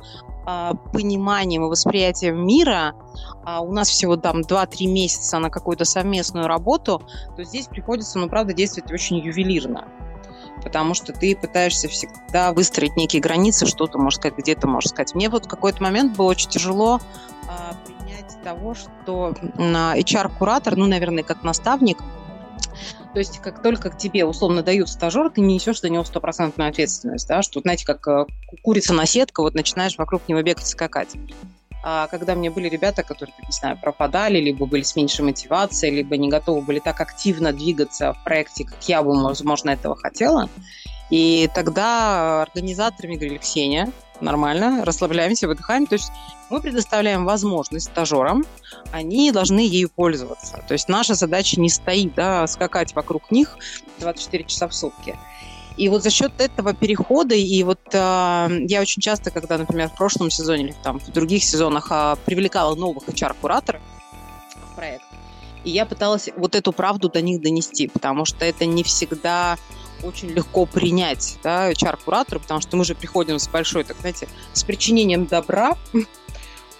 а, 0.45 0.75
пониманием 0.93 1.65
и 1.65 1.69
восприятием 1.69 2.45
мира, 2.45 2.95
а 3.45 3.61
у 3.61 3.73
нас 3.73 3.89
всего 3.89 4.17
там 4.17 4.41
2-3 4.41 4.87
месяца 4.87 5.39
на 5.39 5.51
какую-то 5.51 5.85
совместную 5.85 6.49
работу, 6.49 7.03
то 7.37 7.45
здесь 7.45 7.69
приходится, 7.69 8.19
ну, 8.19 8.29
правда, 8.29 8.53
действовать 8.53 8.91
очень 8.91 9.19
ювелирно. 9.19 9.87
Потому 10.65 10.95
что 10.95 11.13
ты 11.13 11.37
пытаешься 11.37 11.89
всегда 11.89 12.53
выстроить 12.53 12.97
некие 12.97 13.23
границы, 13.23 13.67
что-то, 13.67 13.99
можешь 13.99 14.19
сказать, 14.19 14.39
где-то 14.39 14.67
можешь 14.67 14.91
сказать. 14.91 15.15
Мне 15.15 15.29
вот 15.29 15.47
в 15.47 15.49
какой-то 15.49 15.83
момент 15.83 16.17
было 16.17 16.27
очень 16.27 16.51
тяжело 16.51 17.01
а, 17.49 17.75
принять 17.85 18.37
того, 18.43 18.75
что 18.75 19.35
HR-куратор, 19.57 20.77
ну, 20.77 20.87
наверное, 20.87 21.23
как 21.23 21.45
наставник, 21.45 21.99
То 23.13 23.19
есть, 23.19 23.41
как 23.41 23.61
только 23.63 23.91
к 23.91 23.99
тебе 23.99 24.25
условно 24.25 24.63
дают 24.63 24.89
стажер, 24.89 25.31
ты 25.31 25.43
не 25.43 25.55
несешь 25.55 25.81
за 25.81 25.91
него 25.91 26.03
стопроцентную 26.03 26.71
ответственность, 26.71 27.29
да, 27.29 27.43
что, 27.43 27.61
знаете, 27.61 27.85
как 27.85 28.09
э, 28.09 28.25
курица 28.63 28.95
на 28.95 29.05
сетка, 29.05 29.43
вот 29.43 29.55
начинаешь 29.55 29.99
вокруг 29.99 30.27
него 30.29 30.41
бегать 30.41 30.65
и 30.65 30.69
скакать. 30.69 31.11
А 31.85 32.07
когда 32.07 32.35
мне 32.35 32.49
были 32.49 32.69
ребята, 32.69 33.03
которые, 33.03 33.35
не 33.45 33.53
знаю, 33.53 33.77
пропадали, 33.77 34.39
либо 34.39 34.67
были 34.67 34.83
с 34.83 34.97
меньшей 34.97 35.25
мотивацией, 35.25 35.97
либо 35.97 36.17
не 36.17 36.29
готовы 36.29 36.63
были 36.63 36.79
так 36.79 37.01
активно 37.01 37.53
двигаться 37.53 38.15
в 38.15 38.25
проекте, 38.25 38.65
как 38.65 38.83
я 38.89 39.03
бы, 39.03 39.21
возможно, 39.21 39.71
этого 39.71 39.97
хотела, 39.97 40.49
и 41.11 41.51
тогда 41.55 42.43
организаторами 42.43 43.17
говорили, 43.17 43.39
Ксения, 43.39 43.93
нормально, 44.23 44.85
расслабляемся, 44.85 45.49
выдыхаем. 45.49 45.87
То 45.87 45.95
есть 45.95 46.11
мы 46.51 46.61
предоставляем 46.61 47.25
возможность 47.25 47.87
стажерам, 47.87 48.45
они 48.93 49.31
должны 49.33 49.61
ею 49.61 49.91
пользоваться. 49.91 50.63
То 50.67 50.73
есть 50.73 50.89
наша 50.89 51.15
задача 51.15 51.61
не 51.61 51.69
стоит, 51.69 52.15
да, 52.15 52.47
скакать 52.47 52.95
вокруг 52.95 53.31
них 53.31 53.57
24 53.99 54.45
часа 54.45 54.69
в 54.69 54.75
сутки. 54.75 55.19
И 55.77 55.89
вот 55.89 56.03
за 56.03 56.11
счет 56.11 56.33
этого 56.39 56.75
перехода, 56.75 57.35
и 57.35 57.63
вот 57.63 57.81
э, 57.93 57.97
я 58.69 58.81
очень 58.81 59.01
часто, 59.01 59.31
когда, 59.31 59.57
например, 59.57 59.89
в 59.89 59.97
прошлом 59.97 60.31
сезоне 60.31 60.65
или 60.65 60.75
там 60.83 61.01
в 61.01 61.11
других 61.11 61.43
сезонах 61.45 61.89
э, 61.91 62.17
привлекала 62.27 62.75
новых 62.75 63.09
HR-кураторов 63.09 63.81
в 64.73 64.77
проект, 64.77 65.05
и 65.65 65.71
я 65.71 65.87
пыталась 65.87 66.29
вот 66.37 66.55
эту 66.55 66.73
правду 66.73 67.09
до 67.09 67.23
них 67.23 67.41
донести, 67.41 67.89
потому 67.89 68.25
что 68.25 68.45
это 68.45 68.67
не 68.67 68.83
всегда 68.83 69.57
очень 70.03 70.29
легко 70.29 70.67
принять, 70.67 71.39
да, 71.43 71.71
HR-куратору, 71.71 72.41
потому 72.41 72.61
что 72.61 72.77
мы 72.77 72.85
же 72.85 72.95
приходим 72.95 73.39
с 73.39 73.49
большой, 73.49 73.85
так 73.85 73.97
знаете, 74.01 74.29
с 74.53 74.65
причинением 74.65 75.27
добра, 75.27 75.77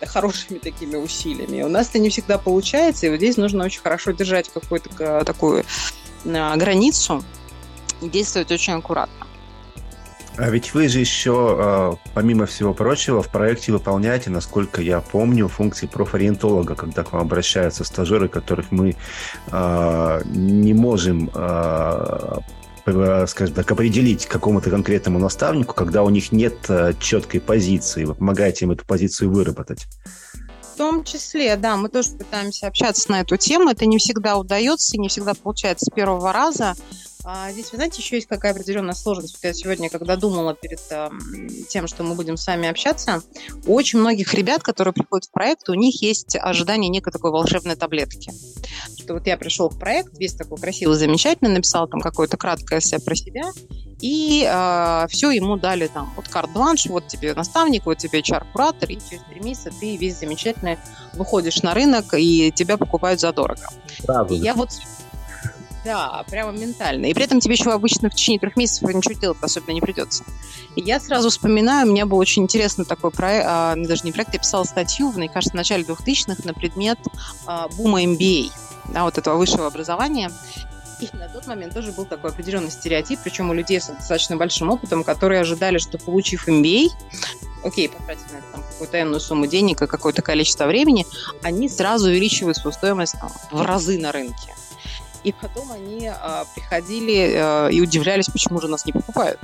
хорошими 0.07 0.59
такими 0.59 0.97
усилиями. 0.97 1.63
У 1.63 1.69
нас 1.69 1.89
это 1.91 1.99
не 1.99 2.11
всегда 2.11 2.39
получается, 2.39 3.07
и 3.07 3.11
вот 3.11 3.17
здесь 3.17 3.37
нужно 3.37 3.65
очень 3.65 3.81
хорошо 3.81 4.13
держать 4.13 4.49
какую-то 4.49 5.25
такую 5.25 5.65
а, 6.27 6.57
границу 6.57 7.23
и 8.01 8.09
действовать 8.09 8.51
очень 8.51 8.75
аккуратно. 8.75 9.27
А 10.39 10.49
ведь 10.49 10.73
вы 10.73 10.89
же 10.89 10.99
еще, 10.99 11.57
а, 11.59 11.95
помимо 12.15 12.47
всего 12.47 12.73
прочего, 12.73 13.23
в 13.23 13.29
проекте 13.29 13.71
выполняете, 13.73 14.31
насколько 14.31 14.81
я 14.81 15.01
помню, 15.01 15.47
функции 15.49 15.87
профориентолога, 15.87 16.75
когда 16.75 17.03
к 17.05 17.13
вам 17.13 17.23
обращаются 17.23 17.85
стажеры, 17.85 18.29
которых 18.29 18.71
мы 18.71 18.97
а, 19.51 20.23
не 20.25 20.73
можем 20.73 21.31
скажем 22.85 23.55
так, 23.55 23.71
определить 23.71 24.27
какому-то 24.27 24.71
конкретному 24.71 25.19
наставнику, 25.19 25.75
когда 25.75 26.03
у 26.03 26.11
них 26.11 26.33
нет 26.33 26.55
э, 26.69 26.95
четкой 26.99 27.41
позиции. 27.41 28.05
Вы 28.05 28.15
помогаете 28.15 28.65
им 28.65 28.73
эту 28.73 28.85
позицию 28.85 29.31
выработать. 29.31 29.87
В 30.63 30.77
том 30.77 31.05
числе, 31.05 31.57
да, 31.57 31.77
мы 31.77 31.89
тоже 31.89 32.11
пытаемся 32.13 32.67
общаться 32.67 33.11
на 33.11 33.21
эту 33.21 33.37
тему. 33.37 33.71
Это 33.71 33.87
не 33.87 33.99
всегда 33.99 34.37
удается, 34.37 34.99
не 34.99 35.09
всегда 35.09 35.35
получается 35.35 35.87
с 35.87 35.95
первого 35.95 36.33
раза. 36.33 36.75
А 37.25 37.53
здесь, 37.53 37.71
вы 37.71 37.77
знаете, 37.77 38.03
еще 38.03 38.17
есть 38.17 38.27
какая 38.27 38.53
определенная 38.53 38.95
сложность. 38.95 39.35
Вот 39.35 39.45
я 39.45 39.53
сегодня, 39.53 39.89
когда 39.89 40.17
думала 40.17 40.55
перед 40.55 40.81
э, 40.91 41.09
тем, 41.69 41.87
что 41.87 42.03
мы 42.03 42.15
будем 42.15 42.37
с 42.37 42.47
вами 42.47 42.69
общаться, 42.69 43.23
у 43.67 43.75
очень 43.75 44.01
многих 44.01 44.35
ребят, 44.35 44.63
которые 44.63 44.93
приходят 44.93 45.27
в 45.27 45.31
проект, 45.31 45.69
у 45.69 45.75
них 45.75 46.03
есть 46.03 46.37
ожидание 46.37 46.89
некой 46.89 47.13
такой 47.13 47.31
волшебной 47.31 47.77
таблетки. 47.77 48.33
Что 48.99 49.15
вот 49.15 49.27
я 49.27 49.37
пришел 49.37 49.69
в 49.69 49.79
проект, 49.79 50.19
весь 50.19 50.35
такой 50.35 50.59
красивый, 50.59 50.97
замечательный, 50.97 51.51
написал 51.51 51.87
там 51.87 52.01
какое-то 52.01 52.37
краткое 52.37 52.81
эссе 52.81 52.99
про 52.99 53.15
себя, 53.15 53.51
и 54.01 54.45
э, 54.45 55.07
все 55.09 55.31
ему 55.31 55.57
дали 55.57 55.87
там, 55.87 56.13
вот 56.17 56.27
карт-бланш, 56.29 56.87
вот 56.87 57.07
тебе 57.07 57.35
наставник, 57.35 57.87
вот 57.87 57.99
тебе 57.99 58.21
HR-куратор, 58.21 58.91
и 58.91 58.95
через 58.95 59.23
три 59.31 59.41
месяца 59.41 59.71
ты 59.79 59.97
весь 59.97 60.19
замечательный 60.19 60.77
выходишь 61.13 61.63
на 61.63 61.73
рынок, 61.73 62.15
и 62.15 62.51
тебя 62.51 62.77
покупают 62.77 63.21
задорого. 63.21 63.69
Правда. 64.05 64.35
Я 64.35 64.55
вот 64.55 64.71
да, 65.85 66.25
прямо 66.29 66.53
ментально. 66.53 67.07
И 67.07 67.15
при 67.15 67.25
этом 67.25 67.41
тебе 67.41 67.55
еще 67.55 67.73
обычно 67.73 68.09
в 68.09 68.15
течение 68.15 68.39
трех 68.39 68.57
месяцев 68.57 68.83
ничего 68.83 69.15
делать 69.15 69.39
особенно 69.41 69.73
не 69.73 69.81
придется. 69.81 70.25
И 70.77 70.81
я 70.81 71.01
сразу 71.01 71.31
вспоминаю, 71.31 71.87
у 71.87 71.91
меня 71.91 72.07
был 72.07 72.19
очень 72.19 72.43
интересный 72.43 72.85
такой 72.85 73.11
проект, 73.11 73.47
а, 73.49 73.75
даже 73.77 74.05
не 74.05 74.13
проект, 74.13 74.33
я 74.33 74.39
писала 74.39 74.65
статью, 74.65 75.13
мне 75.13 75.29
кажется, 75.29 75.53
в 75.53 75.57
начале 75.57 75.85
2000-х 75.85 76.43
на 76.45 76.55
предмет 76.55 76.99
а, 77.47 77.69
бума 77.69 78.03
MBA, 78.03 78.51
да, 78.93 79.05
вот 79.05 79.19
этого 79.19 79.37
высшего 79.37 79.67
образования. 79.67 80.31
И 81.01 81.17
на 81.17 81.29
тот 81.29 81.49
момент 81.49 81.75
тоже 81.75 81.91
был 81.91 82.05
такой 82.05 82.31
определенный 82.31 82.71
стереотип, 82.71 83.19
причем 83.25 83.51
у 83.51 83.53
людей 83.53 83.81
с 83.81 83.89
достаточно 83.89 84.37
большим 84.37 84.71
опытом, 84.71 85.03
которые 85.03 85.41
ожидали, 85.41 85.79
что 85.79 85.99
получив 85.99 86.49
MBA, 86.49 86.91
окей, 87.65 87.89
потратив 87.89 88.31
на 88.33 88.37
это 88.37 88.69
какую-то 88.71 89.03
энную 89.03 89.21
сумму 89.21 89.47
денег 89.47 89.83
и 89.83 89.87
какое-то 89.89 90.23
количество 90.23 90.67
времени, 90.67 91.07
они 91.43 91.69
сразу 91.69 92.09
увеличивают 92.09 92.57
свою 92.57 92.73
стоимость 92.73 93.17
там, 93.21 93.33
в 93.51 93.63
разы 93.63 93.99
на 93.99 94.13
рынке. 94.13 94.55
И 95.25 95.33
потом 95.33 95.71
они 95.71 96.09
а, 96.09 96.45
приходили 96.55 97.35
а, 97.37 97.69
и 97.69 97.81
удивлялись, 97.81 98.27
почему 98.27 98.61
же 98.61 98.69
нас 98.69 98.85
не 98.85 98.93
покупают 98.93 99.39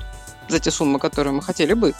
за 0.48 0.60
те 0.60 0.70
суммы, 0.70 0.98
которые 0.98 1.32
мы 1.32 1.42
хотели 1.42 1.74
бы. 1.74 1.94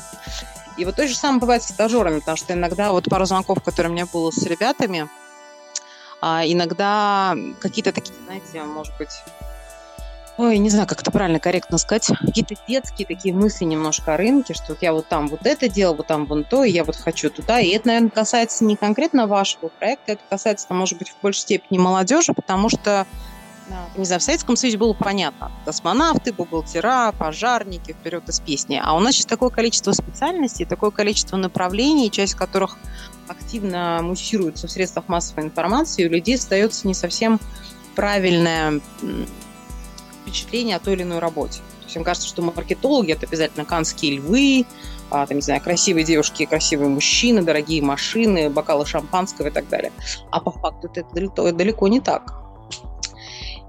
И 0.77 0.85
вот 0.85 0.97
то 0.97 1.07
же 1.07 1.15
самое 1.15 1.41
бывает 1.41 1.63
с 1.63 1.69
стажерами, 1.69 2.21
потому 2.21 2.37
что 2.37 2.53
иногда 2.53 2.93
вот 2.93 3.05
пару 3.09 3.25
звонков, 3.25 3.63
которые 3.63 3.91
у 3.91 3.95
меня 3.95 4.07
было 4.07 4.31
с 4.31 4.43
ребятами, 4.45 5.09
а, 6.21 6.43
иногда 6.45 7.37
какие-то 7.61 7.93
такие, 7.93 8.15
знаете, 8.27 8.63
может 8.63 8.97
быть, 8.99 9.11
ой, 10.37 10.59
не 10.59 10.71
знаю, 10.71 10.87
как 10.87 11.03
это 11.03 11.11
правильно, 11.11 11.41
корректно 11.41 11.79
сказать, 11.79 12.07
какие-то 12.07 12.55
детские 12.67 13.07
такие 13.07 13.35
мысли 13.35 13.65
немножко 13.65 14.15
о 14.15 14.17
рынке, 14.17 14.55
что 14.55 14.67
вот 14.69 14.83
я 14.83 14.93
вот 14.93 15.09
там 15.09 15.29
вот 15.29 15.47
это 15.47 15.69
делал, 15.69 15.95
вот 15.95 16.07
там 16.07 16.27
вон 16.27 16.45
то, 16.45 16.65
и 16.65 16.71
я 16.71 16.85
вот 16.85 16.97
хочу 16.97 17.29
туда. 17.31 17.61
И 17.61 17.71
это, 17.71 17.89
наверное, 17.89 18.11
касается 18.11 18.65
не 18.65 18.77
конкретно 18.77 19.27
вашего 19.27 19.69
проекта, 19.69 20.13
это 20.13 20.23
касается, 20.29 20.67
может 20.71 20.99
быть, 20.99 21.11
в 21.11 21.21
большей 21.21 21.41
степени 21.41 21.79
молодежи, 21.79 22.33
потому 22.33 22.69
что 22.69 23.07
не 23.97 24.05
знаю, 24.05 24.21
в 24.21 24.25
Советском 24.25 24.57
Союзе 24.57 24.79
было 24.79 24.93
понятно. 24.93 25.51
Космонавты, 25.65 26.33
бухгалтера, 26.33 27.13
пожарники, 27.19 27.93
вперед 27.93 28.29
из 28.29 28.41
песни. 28.41 28.81
А 28.83 28.95
у 28.95 29.01
нас 29.01 29.15
сейчас 29.15 29.27
такое 29.27 29.51
количество 29.51 29.93
специальностей, 29.93 30.65
такое 30.65 30.91
количество 30.91 31.37
направлений, 31.37 32.11
часть 32.11 32.35
которых 32.35 32.79
активно 33.27 34.01
муссируются 34.03 34.67
в 34.67 34.71
средствах 34.71 35.09
массовой 35.09 35.45
информации, 35.45 36.07
у 36.07 36.11
людей 36.11 36.37
остается 36.37 36.87
не 36.87 36.95
совсем 36.95 37.41
правильное 37.95 38.81
впечатление 40.23 40.77
о 40.77 40.81
той 40.81 40.95
или 40.95 41.03
иной 41.03 41.19
работе. 41.19 41.59
То 41.81 41.85
есть 41.85 41.97
им 41.97 42.05
кажется, 42.05 42.29
что 42.29 42.43
маркетологи– 42.43 43.13
это 43.15 43.27
обязательно 43.27 43.65
канские 43.65 44.17
львы, 44.17 44.67
а, 45.11 45.27
там, 45.27 45.39
не 45.39 45.43
знаю, 45.43 45.61
красивые 45.61 46.05
девушки, 46.05 46.45
красивые 46.45 46.89
мужчины, 46.89 47.43
дорогие 47.43 47.83
машины, 47.83 48.51
бокалы 48.51 48.85
шампанского 48.87 49.49
и 49.49 49.51
так 49.51 49.69
далее. 49.69 49.93
А 50.31 50.41
по 50.41 50.51
факту 50.51 50.91
это 50.95 51.53
далеко 51.53 51.89
не 51.89 52.01
так. 52.01 52.48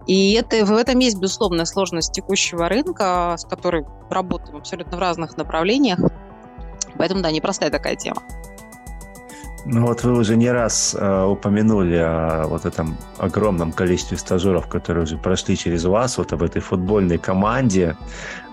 И 0.09 0.33
это, 0.33 0.65
в 0.65 0.75
этом 0.75 0.97
есть, 0.97 1.19
безусловно, 1.19 1.65
сложность 1.65 2.13
текущего 2.13 2.67
рынка, 2.67 3.35
с 3.37 3.45
которой 3.45 3.85
работаем 4.09 4.57
абсолютно 4.57 4.97
в 4.97 4.99
разных 4.99 5.37
направлениях. 5.37 5.99
Поэтому, 6.97 7.21
да, 7.21 7.29
непростая 7.29 7.69
такая 7.69 7.95
тема. 7.95 8.23
Ну 9.65 9.85
вот 9.85 10.03
вы 10.03 10.17
уже 10.17 10.35
не 10.35 10.49
раз 10.49 10.95
э, 10.99 11.25
упомянули 11.25 11.97
о 11.97 12.47
вот 12.47 12.65
этом 12.65 12.97
огромном 13.19 13.71
количестве 13.71 14.17
стажеров, 14.17 14.67
которые 14.67 15.03
уже 15.03 15.15
прошли 15.15 15.55
через 15.55 15.85
вас, 15.85 16.17
вот 16.17 16.33
об 16.33 16.41
этой 16.41 16.59
футбольной 16.59 17.19
команде. 17.19 17.95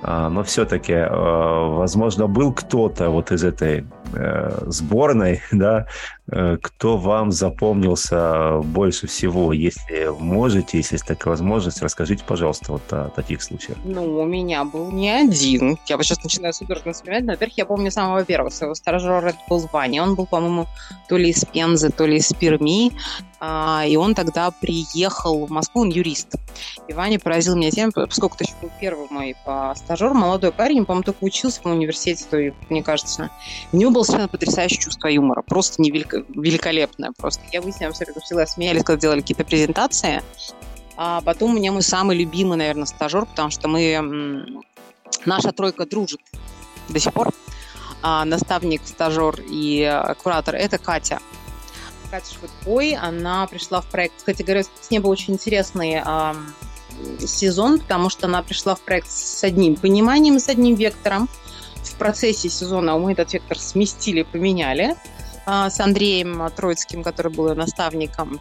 Э, 0.03 0.29
но 0.29 0.43
все-таки, 0.43 0.93
э, 0.93 1.09
возможно, 1.09 2.27
был 2.27 2.53
кто-то 2.53 3.09
вот 3.09 3.33
из 3.33 3.45
этой 3.45 3.87
э, 4.13 4.65
сборной, 4.67 5.41
да, 5.53 5.87
кто 6.29 6.97
вам 6.97 7.31
запомнился 7.31 8.61
больше 8.65 9.07
всего? 9.07 9.53
Если 9.53 10.11
можете, 10.19 10.79
если 10.79 10.97
есть 10.97 11.07
такая 11.07 11.33
возможность, 11.33 11.83
расскажите, 11.83 12.25
пожалуйста, 12.27 12.73
вот 12.73 12.93
о 12.93 13.11
таких 13.11 13.43
случаях. 13.43 13.79
Ну, 13.85 14.19
у 14.19 14.25
меня 14.25 14.65
был 14.65 14.91
не 14.91 15.11
один. 15.11 15.79
Я 15.87 15.97
вот 15.97 16.05
сейчас 16.05 16.23
начинаю 16.25 16.53
судорожно 16.53 16.93
вспоминать. 16.93 17.27
Во-первых, 17.27 17.57
я 17.59 17.67
помню 17.67 17.91
самого 17.91 18.25
первого 18.25 18.51
своего 18.51 18.75
стажера, 18.75 19.29
это 19.29 19.39
был 19.49 19.69
Ваня. 19.73 20.03
Он 20.03 20.15
был, 20.17 20.27
по-моему, 20.27 20.67
то 21.09 21.17
ли 21.17 21.31
из 21.31 21.45
Пензы, 21.45 21.91
то 21.91 22.07
ли 22.07 22.17
из 22.17 22.33
Перми. 22.33 22.93
А, 23.39 23.85
и 23.87 23.97
он 23.97 24.15
тогда 24.15 24.51
приехал 24.51 25.45
в 25.47 25.51
Москву, 25.51 25.83
он 25.83 25.91
юрист. 25.91 26.37
И 26.89 26.93
Ваня 26.93 27.19
поразил 27.19 27.57
меня 27.57 27.71
тем, 27.71 27.93
поскольку 27.93 28.37
это 28.37 28.45
еще 28.45 28.55
был 28.63 28.71
первый 28.81 29.07
мой 29.11 29.37
стажер, 29.75 30.15
молодой 30.15 30.53
парень, 30.53 30.87
по-моему, 30.87 31.05
только 31.05 31.23
учился 31.23 31.61
в 31.63 31.67
университете, 31.67 32.25
то, 32.31 32.37
мне 32.71 32.83
кажется. 32.83 33.31
У 33.73 33.77
него 33.77 33.91
было 33.91 34.05
совершенно 34.05 34.29
потрясающее 34.29 34.81
чувство 34.81 35.09
юмора, 35.09 35.43
просто 35.43 35.83
невелико, 35.83 36.25
великолепное. 36.29 37.13
Просто 37.17 37.43
я 37.53 37.61
выяснила, 37.61 37.93
все 37.93 38.07
всегда 38.23 38.47
смеялись, 38.47 38.85
когда 38.85 39.01
делали 39.01 39.21
какие-то 39.21 39.45
презентации. 39.45 40.23
А 40.97 41.21
потом 41.21 41.51
у 41.51 41.55
меня 41.55 41.73
мой 41.73 41.83
самый 41.83 42.17
любимый, 42.17 42.57
наверное, 42.57 42.87
стажер, 42.87 43.27
потому 43.27 43.51
что 43.51 43.69
мы... 43.69 44.65
Наша 45.25 45.53
тройка 45.53 45.87
дружит 45.87 46.21
до 46.89 46.99
сих 46.99 47.13
пор. 47.13 47.33
А 48.03 48.25
наставник, 48.25 48.83
стажер 48.87 49.41
и 49.49 49.81
э, 49.83 50.15
куратор– 50.15 50.55
это 50.57 50.79
Катя. 50.79 51.19
Катя 52.11 52.35
Швыдкой, 52.35 52.95
она 52.95 53.47
пришла 53.47 53.81
в 53.81 53.87
проект. 53.87 54.17
Кстати 54.19 54.43
говоря, 54.43 54.63
с 54.63 54.91
ней 54.91 54.99
был 54.99 55.11
очень 55.11 55.35
интересный 55.35 56.03
э, 56.05 56.35
сезон, 57.19 57.81
потому 57.81 58.11
что 58.11 58.27
она 58.27 58.43
пришла 58.43 58.75
в 58.75 58.81
проект 58.81 59.11
с 59.11 59.45
одним 59.45 59.77
пониманием, 59.77 60.39
с 60.39 60.49
одним 60.49 60.75
вектором. 60.75 61.29
В 61.83 61.95
процессе 61.95 62.49
сезона 62.49 62.99
мы 62.99 63.13
этот 63.13 63.33
вектор 63.33 63.59
сместили, 63.59 64.23
поменяли. 64.23 64.97
А, 65.47 65.71
с 65.71 65.79
Андреем 65.81 66.51
Троицким, 66.55 67.03
который 67.03 67.33
был 67.33 67.49
ее 67.49 67.55
наставником. 67.55 68.41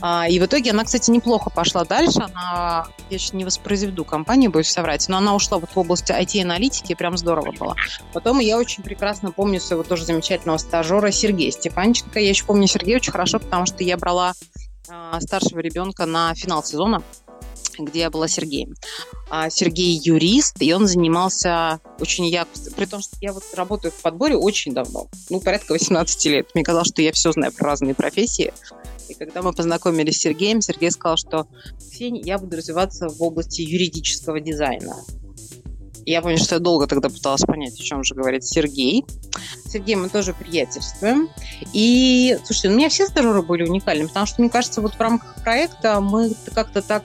А, 0.00 0.28
и 0.28 0.38
в 0.38 0.46
итоге 0.46 0.70
она, 0.70 0.84
кстати, 0.84 1.10
неплохо 1.10 1.50
пошла 1.50 1.84
дальше. 1.84 2.20
Она, 2.20 2.86
я 3.10 3.18
сейчас 3.18 3.32
не 3.32 3.44
воспроизведу 3.44 4.04
компанию, 4.04 4.50
боюсь 4.50 4.70
соврать, 4.70 5.08
но 5.08 5.18
она 5.18 5.34
ушла 5.34 5.58
вот 5.58 5.70
в 5.74 5.78
области 5.78 6.12
IT-аналитики, 6.12 6.94
прям 6.94 7.16
здорово 7.16 7.52
было. 7.52 7.74
Потом 8.12 8.38
я 8.38 8.56
очень 8.56 8.84
прекрасно 8.84 9.32
помню 9.32 9.60
своего 9.60 9.82
тоже 9.82 10.04
замечательного 10.04 10.58
стажера 10.58 11.10
Сергея 11.10 11.50
Степанченко. 11.50 12.20
Я 12.20 12.28
еще 12.28 12.44
помню 12.44 12.68
Сергея 12.68 12.96
очень 12.96 13.12
хорошо, 13.12 13.40
потому 13.40 13.66
что 13.66 13.82
я 13.82 13.96
брала 13.96 14.32
старшего 15.20 15.60
ребенка 15.60 16.06
на 16.06 16.34
финал 16.34 16.62
сезона 16.62 17.02
где 17.78 18.00
я 18.00 18.10
была 18.10 18.28
Сергеем. 18.28 18.74
А 19.30 19.50
Сергей 19.50 20.00
юрист, 20.02 20.56
и 20.60 20.72
он 20.72 20.86
занимался 20.86 21.80
очень 21.98 22.26
я, 22.26 22.46
при 22.76 22.86
том, 22.86 23.00
что 23.00 23.16
я 23.20 23.32
вот 23.32 23.44
работаю 23.54 23.92
в 23.92 24.00
подборе 24.00 24.36
очень 24.36 24.74
давно, 24.74 25.08
ну, 25.30 25.40
порядка 25.40 25.72
18 25.72 26.24
лет. 26.26 26.48
Мне 26.54 26.64
казалось, 26.64 26.88
что 26.88 27.02
я 27.02 27.12
все 27.12 27.32
знаю 27.32 27.52
про 27.52 27.66
разные 27.66 27.94
профессии. 27.94 28.52
И 29.08 29.14
когда 29.14 29.42
мы 29.42 29.52
познакомились 29.52 30.16
с 30.16 30.20
Сергеем, 30.20 30.60
Сергей 30.60 30.90
сказал, 30.90 31.16
что 31.16 31.46
Ксения, 31.78 32.22
я 32.22 32.38
буду 32.38 32.56
развиваться 32.56 33.08
в 33.08 33.22
области 33.22 33.60
юридического 33.60 34.40
дизайна. 34.40 34.96
Я 36.06 36.20
помню, 36.20 36.38
что 36.38 36.56
я 36.56 36.58
долго 36.58 36.86
тогда 36.86 37.08
пыталась 37.08 37.42
понять, 37.42 37.80
о 37.80 37.82
чем 37.82 38.04
же 38.04 38.14
говорит 38.14 38.44
Сергей. 38.44 39.04
Сергей 39.66 39.94
мы 39.94 40.10
тоже 40.10 40.34
приятельствуем. 40.34 41.30
И, 41.72 42.38
слушайте, 42.44 42.68
у 42.68 42.72
меня 42.72 42.88
все 42.90 43.06
стажеры 43.06 43.42
были 43.42 43.64
уникальны, 43.64 44.08
потому 44.08 44.26
что, 44.26 44.42
мне 44.42 44.50
кажется, 44.50 44.82
вот 44.82 44.94
в 44.94 45.00
рамках 45.00 45.34
проекта 45.42 46.00
мы 46.00 46.34
как-то 46.54 46.82
так 46.82 47.04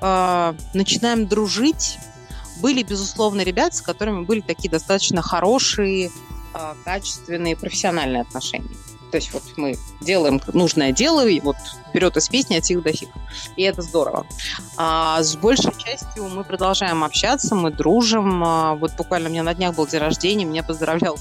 э, 0.00 0.54
начинаем 0.74 1.26
дружить, 1.26 1.98
были, 2.60 2.82
безусловно, 2.82 3.42
ребята, 3.42 3.76
с 3.76 3.82
которыми 3.82 4.24
были 4.24 4.40
такие 4.40 4.70
достаточно 4.70 5.22
хорошие, 5.22 6.10
э, 6.54 6.74
качественные, 6.84 7.56
профессиональные 7.56 8.22
отношения. 8.22 8.76
То 9.10 9.16
есть 9.16 9.32
вот 9.32 9.42
мы 9.56 9.76
делаем 10.00 10.40
нужное 10.52 10.92
дело, 10.92 11.26
и 11.26 11.40
вот 11.40 11.56
вперед 11.88 12.16
из 12.16 12.28
песни 12.28 12.56
от 12.56 12.64
сих 12.64 12.82
до 12.82 12.96
сих. 12.96 13.08
И 13.56 13.62
это 13.62 13.82
здорово. 13.82 14.26
А 14.76 15.22
с 15.22 15.36
большей 15.36 15.72
частью 15.76 16.28
мы 16.28 16.44
продолжаем 16.44 17.02
общаться, 17.02 17.54
мы 17.54 17.70
дружим. 17.70 18.42
А, 18.44 18.74
вот 18.76 18.92
буквально 18.96 19.28
у 19.28 19.32
меня 19.32 19.42
на 19.42 19.54
днях 19.54 19.74
был 19.74 19.86
день 19.86 20.00
рождения, 20.00 20.44
меня 20.44 20.62
поздравлял 20.62 21.18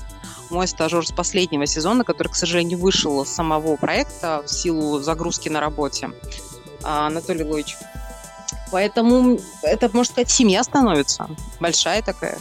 мой 0.49 0.67
стажер 0.67 1.05
с 1.05 1.11
последнего 1.11 1.65
сезона, 1.65 2.03
который, 2.03 2.29
к 2.29 2.35
сожалению, 2.35 2.79
вышел 2.79 3.25
с 3.25 3.29
самого 3.29 3.75
проекта 3.75 4.43
в 4.45 4.49
силу 4.49 4.99
загрузки 4.99 5.49
на 5.49 5.59
работе. 5.59 6.11
А, 6.83 7.07
Анатолий 7.07 7.43
Лович 7.43 7.75
Поэтому 8.71 9.39
это, 9.63 9.89
можно 9.93 10.13
сказать, 10.13 10.29
семья 10.29 10.63
становится. 10.63 11.27
Большая 11.59 12.01
такая. 12.01 12.37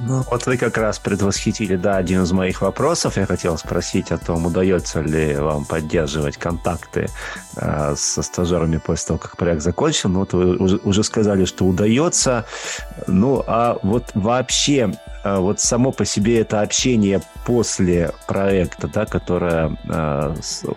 Ну, 0.00 0.22
вот 0.30 0.46
вы 0.46 0.56
как 0.56 0.76
раз 0.76 0.98
предвосхитили, 0.98 1.76
да, 1.76 1.96
один 1.96 2.22
из 2.22 2.32
моих 2.32 2.62
вопросов. 2.62 3.16
Я 3.16 3.26
хотел 3.26 3.56
спросить 3.58 4.10
о 4.10 4.18
том, 4.18 4.46
удается 4.46 5.00
ли 5.00 5.36
вам 5.36 5.64
поддерживать 5.64 6.36
контакты 6.36 7.08
э, 7.56 7.94
со 7.96 8.22
стажерами 8.22 8.78
после 8.78 9.08
того, 9.08 9.18
как 9.18 9.36
проект 9.36 9.62
закончен. 9.62 10.12
Ну, 10.12 10.20
вот 10.20 10.32
вы 10.32 10.56
уже, 10.56 10.76
уже 10.78 11.04
сказали, 11.04 11.44
что 11.44 11.64
удается. 11.64 12.44
Ну, 13.06 13.42
а 13.46 13.78
вот 13.82 14.10
вообще, 14.14 14.94
э, 15.22 15.36
вот 15.36 15.60
само 15.60 15.92
по 15.92 16.04
себе 16.04 16.40
это 16.40 16.60
общение 16.60 17.22
после 17.46 18.12
проекта, 18.26 18.88
да, 18.88 19.06
которое 19.06 19.76
э, 19.88 20.34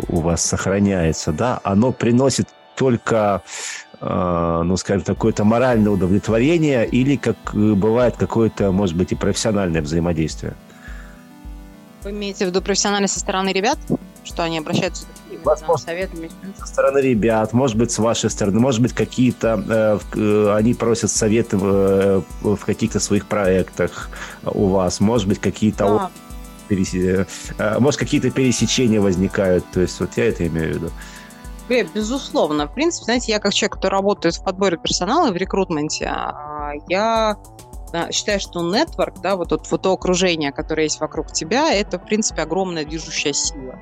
у 0.10 0.20
вас 0.22 0.44
сохраняется, 0.44 1.32
да, 1.32 1.60
оно 1.64 1.92
приносит 1.92 2.48
только 2.76 3.42
ну, 4.00 4.78
скажем, 4.78 5.04
какое-то 5.04 5.44
моральное 5.44 5.92
удовлетворение 5.92 6.88
или, 6.88 7.16
как 7.16 7.38
э, 7.54 7.74
бывает, 7.74 8.16
какое-то, 8.18 8.72
может 8.72 8.96
быть, 8.96 9.12
и 9.12 9.16
профессиональное 9.16 9.82
взаимодействие? 9.82 10.54
Вы 12.04 12.12
имеете 12.12 12.46
в 12.46 12.50
виду 12.50 12.62
профессионально 12.62 13.08
со 13.08 13.20
стороны 13.20 13.50
ребят? 13.50 13.80
Что 14.24 14.44
они 14.44 14.60
обращаются 14.60 15.06
Возможно, 15.44 15.86
советами? 15.86 16.30
Со 16.58 16.68
стороны 16.68 17.00
ребят, 17.00 17.54
может 17.54 17.78
быть, 17.78 17.92
с 17.92 18.00
вашей 18.00 18.30
стороны, 18.30 18.60
может 18.60 18.82
быть, 18.82 18.94
какие-то... 18.94 19.64
Э, 19.68 20.00
э, 20.18 20.56
они 20.56 20.74
просят 20.74 21.12
советы 21.12 21.58
в, 21.58 21.66
э, 21.66 22.22
в 22.42 22.66
каких-то 22.66 23.00
своих 23.00 23.26
проектах 23.26 24.10
у 24.44 24.68
вас, 24.68 25.00
может 25.00 25.28
быть, 25.28 25.40
какие-то... 25.40 25.86
А. 25.86 26.12
Перес... 26.68 27.26
Может, 27.80 28.00
какие-то 28.00 28.30
пересечения 28.30 29.00
возникают. 29.00 29.66
То 29.72 29.82
есть, 29.82 30.00
вот 30.02 30.10
я 30.18 30.26
это 30.26 30.46
имею 30.48 30.74
в 30.74 30.76
виду. 30.76 30.92
Безусловно. 31.70 32.68
В 32.68 32.74
принципе, 32.74 33.06
знаете, 33.06 33.32
я 33.32 33.40
как 33.40 33.54
человек, 33.54 33.76
который 33.76 33.96
работает 33.96 34.36
в 34.36 34.44
подборе 34.44 34.78
персонала 34.78 35.28
и 35.28 35.32
в 35.32 35.36
рекрутменте, 35.36 36.06
а, 36.06 36.72
я 36.88 37.38
считаю, 38.12 38.40
что 38.40 38.62
нетворк, 38.62 39.22
да, 39.22 39.36
вот, 39.36 39.52
вот, 39.52 39.70
вот 39.70 39.82
то 39.82 39.94
окружение, 39.94 40.52
которое 40.52 40.84
есть 40.84 41.00
вокруг 41.00 41.32
тебя, 41.32 41.74
это, 41.74 42.00
в 42.00 42.06
принципе, 42.06 42.42
огромная 42.42 42.86
движущая 42.86 43.34
сила. 43.34 43.80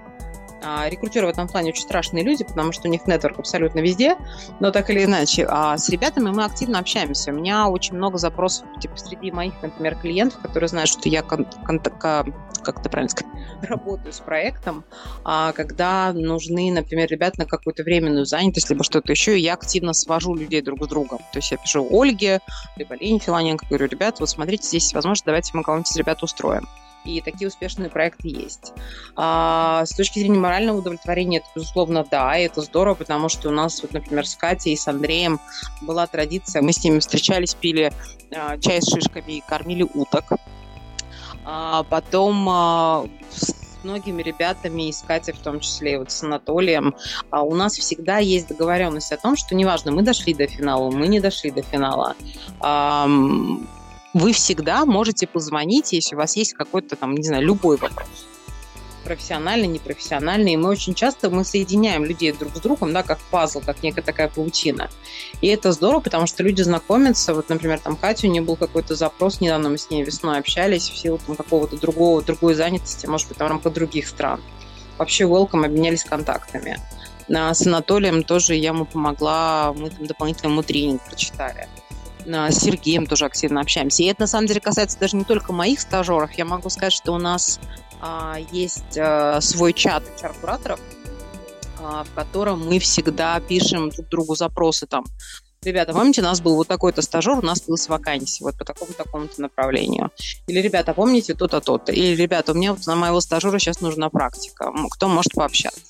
А, 0.65 0.89
рекрутеры 0.89 1.27
в 1.27 1.29
этом 1.29 1.47
плане 1.47 1.69
очень 1.69 1.83
страшные 1.83 2.23
люди, 2.23 2.43
потому 2.43 2.71
что 2.71 2.87
у 2.87 2.91
них 2.91 3.05
нетворк 3.05 3.37
абсолютно 3.37 3.79
везде, 3.79 4.17
но 4.59 4.71
так 4.71 4.89
или 4.89 5.03
иначе. 5.03 5.45
А 5.47 5.77
с 5.77 5.89
ребятами 5.89 6.31
мы 6.31 6.43
активно 6.43 6.79
общаемся. 6.79 7.31
У 7.31 7.35
меня 7.35 7.67
очень 7.67 7.95
много 7.95 8.17
запросов 8.17 8.67
типа, 8.79 8.97
среди 8.97 9.31
моих, 9.31 9.53
например, 9.61 9.95
клиентов, 9.95 10.41
которые 10.41 10.67
знают, 10.67 10.89
что 10.89 11.07
я 11.07 11.21
кон- 11.21 11.45
кон- 11.65 11.79
как 11.79 12.79
это 12.79 12.89
правильно 12.89 13.09
сказать, 13.09 13.31
работаю 13.61 14.11
с 14.11 14.19
проектом, 14.19 14.83
а 15.23 15.51
когда 15.51 16.11
нужны, 16.13 16.71
например, 16.71 17.09
ребята 17.09 17.41
на 17.41 17.45
какую-то 17.45 17.83
временную 17.83 18.25
занятость, 18.25 18.69
либо 18.71 18.83
что-то 18.83 19.11
еще, 19.11 19.37
я 19.37 19.53
активно 19.53 19.93
свожу 19.93 20.33
людей 20.33 20.61
друг 20.61 20.83
с 20.83 20.87
другом. 20.87 21.19
То 21.31 21.37
есть 21.37 21.51
я 21.51 21.57
пишу 21.57 21.87
Ольге, 21.91 22.39
либо 22.75 22.95
Лене 22.95 23.19
Филоненко, 23.19 23.67
говорю, 23.69 23.87
ребята, 23.87 24.17
вот 24.21 24.29
смотрите, 24.29 24.63
здесь 24.67 24.83
есть 24.83 24.95
возможность, 24.95 25.25
давайте 25.25 25.51
мы 25.53 25.61
кого-нибудь 25.61 25.91
из 25.91 25.95
ребят 25.95 26.23
устроим 26.23 26.67
и 27.05 27.21
такие 27.21 27.47
успешные 27.47 27.89
проекты 27.89 28.27
есть. 28.27 28.73
А, 29.15 29.85
с 29.85 29.95
точки 29.95 30.19
зрения 30.19 30.39
морального 30.39 30.77
удовлетворения, 30.77 31.37
это, 31.39 31.47
безусловно, 31.55 32.05
да, 32.09 32.37
и 32.37 32.45
это 32.45 32.61
здорово, 32.61 32.95
потому 32.95 33.29
что 33.29 33.49
у 33.49 33.51
нас, 33.51 33.81
вот, 33.81 33.93
например, 33.93 34.27
с 34.27 34.35
Катей 34.35 34.73
и 34.73 34.77
с 34.77 34.87
Андреем 34.87 35.39
была 35.81 36.07
традиция, 36.07 36.61
мы 36.61 36.73
с 36.73 36.83
ними 36.83 36.99
встречались, 36.99 37.53
пили 37.53 37.93
а, 38.35 38.57
чай 38.57 38.81
с 38.81 38.89
шишками 38.89 39.33
и 39.33 39.43
кормили 39.47 39.83
уток. 39.83 40.25
А, 41.45 41.83
потом 41.83 42.47
а, 42.49 43.05
с 43.29 43.53
многими 43.83 44.21
ребятами, 44.23 44.89
из 44.89 45.01
Катей 45.01 45.33
в 45.33 45.39
том 45.39 45.59
числе, 45.59 45.99
вот 45.99 46.11
с 46.11 46.23
Анатолием, 46.23 46.95
а 47.29 47.43
у 47.43 47.53
нас 47.53 47.77
всегда 47.77 48.17
есть 48.17 48.47
договоренность 48.47 49.11
о 49.11 49.17
том, 49.17 49.35
что 49.35 49.55
неважно, 49.55 49.91
мы 49.91 50.01
дошли 50.01 50.33
до 50.33 50.47
финала, 50.47 50.91
мы 50.91 51.07
не 51.07 51.19
дошли 51.19 51.51
до 51.51 51.61
финала. 51.61 52.15
А, 52.59 53.07
вы 54.15 54.31
всегда 54.31 54.85
можете 54.85 55.27
позвонить, 55.27 55.91
если 55.91 56.15
у 56.15 56.17
вас 56.17 56.37
есть 56.37 56.53
какой-то 56.53 56.95
там, 56.95 57.15
не 57.15 57.23
знаю, 57.23 57.43
любой 57.43 57.75
вопрос 57.75 58.25
профессиональный, 59.03 59.67
непрофессиональный. 59.67 60.53
И 60.53 60.57
мы 60.57 60.69
очень 60.69 60.95
часто 60.95 61.29
мы 61.29 61.45
соединяем 61.45 62.03
людей 62.03 62.31
друг 62.31 62.55
с 62.55 62.59
другом, 62.59 62.91
да, 62.91 63.03
как 63.03 63.19
пазл, 63.29 63.61
как 63.61 63.83
некая 63.83 64.01
такая 64.01 64.29
паутина. 64.29 64.89
И 65.41 65.47
это 65.47 65.71
здорово, 65.73 65.99
потому 65.99 66.25
что 66.25 66.41
люди 66.41 66.63
знакомятся. 66.63 67.35
Вот, 67.35 67.49
например, 67.49 67.79
там 67.79 67.97
Катя, 67.97 68.25
у 68.25 68.31
нее 68.31 68.41
был 68.41 68.55
какой-то 68.55 68.95
запрос, 68.95 69.41
недавно 69.41 69.69
мы 69.69 69.77
с 69.77 69.91
ней 69.91 70.01
весной 70.01 70.39
общались 70.39 70.89
в 70.89 70.97
силу 70.97 71.19
там, 71.23 71.35
какого-то 71.35 71.77
другого, 71.77 72.23
другой 72.23 72.55
занятости, 72.55 73.05
может 73.05 73.27
быть, 73.27 73.37
там, 73.37 73.47
рамках 73.47 73.73
других 73.73 74.07
стран. 74.07 74.41
Вообще, 74.97 75.25
welcome, 75.25 75.65
обменялись 75.65 76.03
контактами. 76.03 76.79
А 77.29 77.53
с 77.53 77.67
Анатолием 77.67 78.23
тоже 78.23 78.55
я 78.55 78.69
ему 78.69 78.85
помогла, 78.85 79.71
мы 79.73 79.91
там 79.91 80.07
дополнительно 80.07 80.49
ему 80.49 80.63
тренинг 80.63 81.03
прочитали 81.05 81.67
с 82.25 82.55
Сергеем 82.55 83.05
тоже 83.05 83.25
активно 83.25 83.61
общаемся. 83.61 84.03
И 84.03 84.07
это, 84.07 84.21
на 84.21 84.27
самом 84.27 84.47
деле, 84.47 84.59
касается 84.59 84.99
даже 84.99 85.15
не 85.15 85.23
только 85.23 85.53
моих 85.53 85.79
стажеров. 85.79 86.31
Я 86.33 86.45
могу 86.45 86.69
сказать, 86.69 86.93
что 86.93 87.13
у 87.13 87.17
нас 87.17 87.59
а, 88.01 88.37
есть 88.51 88.97
а, 88.97 89.39
свой 89.41 89.73
чат 89.73 90.03
HR-кураторов, 90.21 90.79
а, 91.79 92.03
в 92.03 92.13
котором 92.13 92.67
мы 92.67 92.79
всегда 92.79 93.39
пишем 93.39 93.89
друг 93.89 94.09
другу 94.09 94.35
запросы 94.35 94.87
там. 94.87 95.05
Ребята, 95.63 95.93
помните, 95.93 96.21
у 96.21 96.23
нас 96.23 96.41
был 96.41 96.55
вот 96.55 96.67
такой-то 96.67 97.01
стажер, 97.01 97.39
у 97.39 97.41
нас 97.41 97.59
появилась 97.59 97.89
вакансия 97.89 98.43
вот 98.43 98.55
по 98.55 98.63
такому-то 98.63 99.03
такому-то 99.03 99.41
направлению. 99.41 100.11
Или, 100.45 100.59
ребята, 100.59 100.93
помните 100.93 101.33
то-то, 101.33 101.59
то-то. 101.59 101.91
Или, 101.91 102.15
ребята, 102.15 102.51
у 102.51 102.55
меня 102.55 102.73
вот 102.73 102.85
на 102.85 102.95
моего 102.95 103.19
стажера 103.19 103.57
сейчас 103.57 103.81
нужна 103.81 104.09
практика. 104.09 104.71
Кто 104.91 105.07
может 105.07 105.33
пообщаться? 105.33 105.81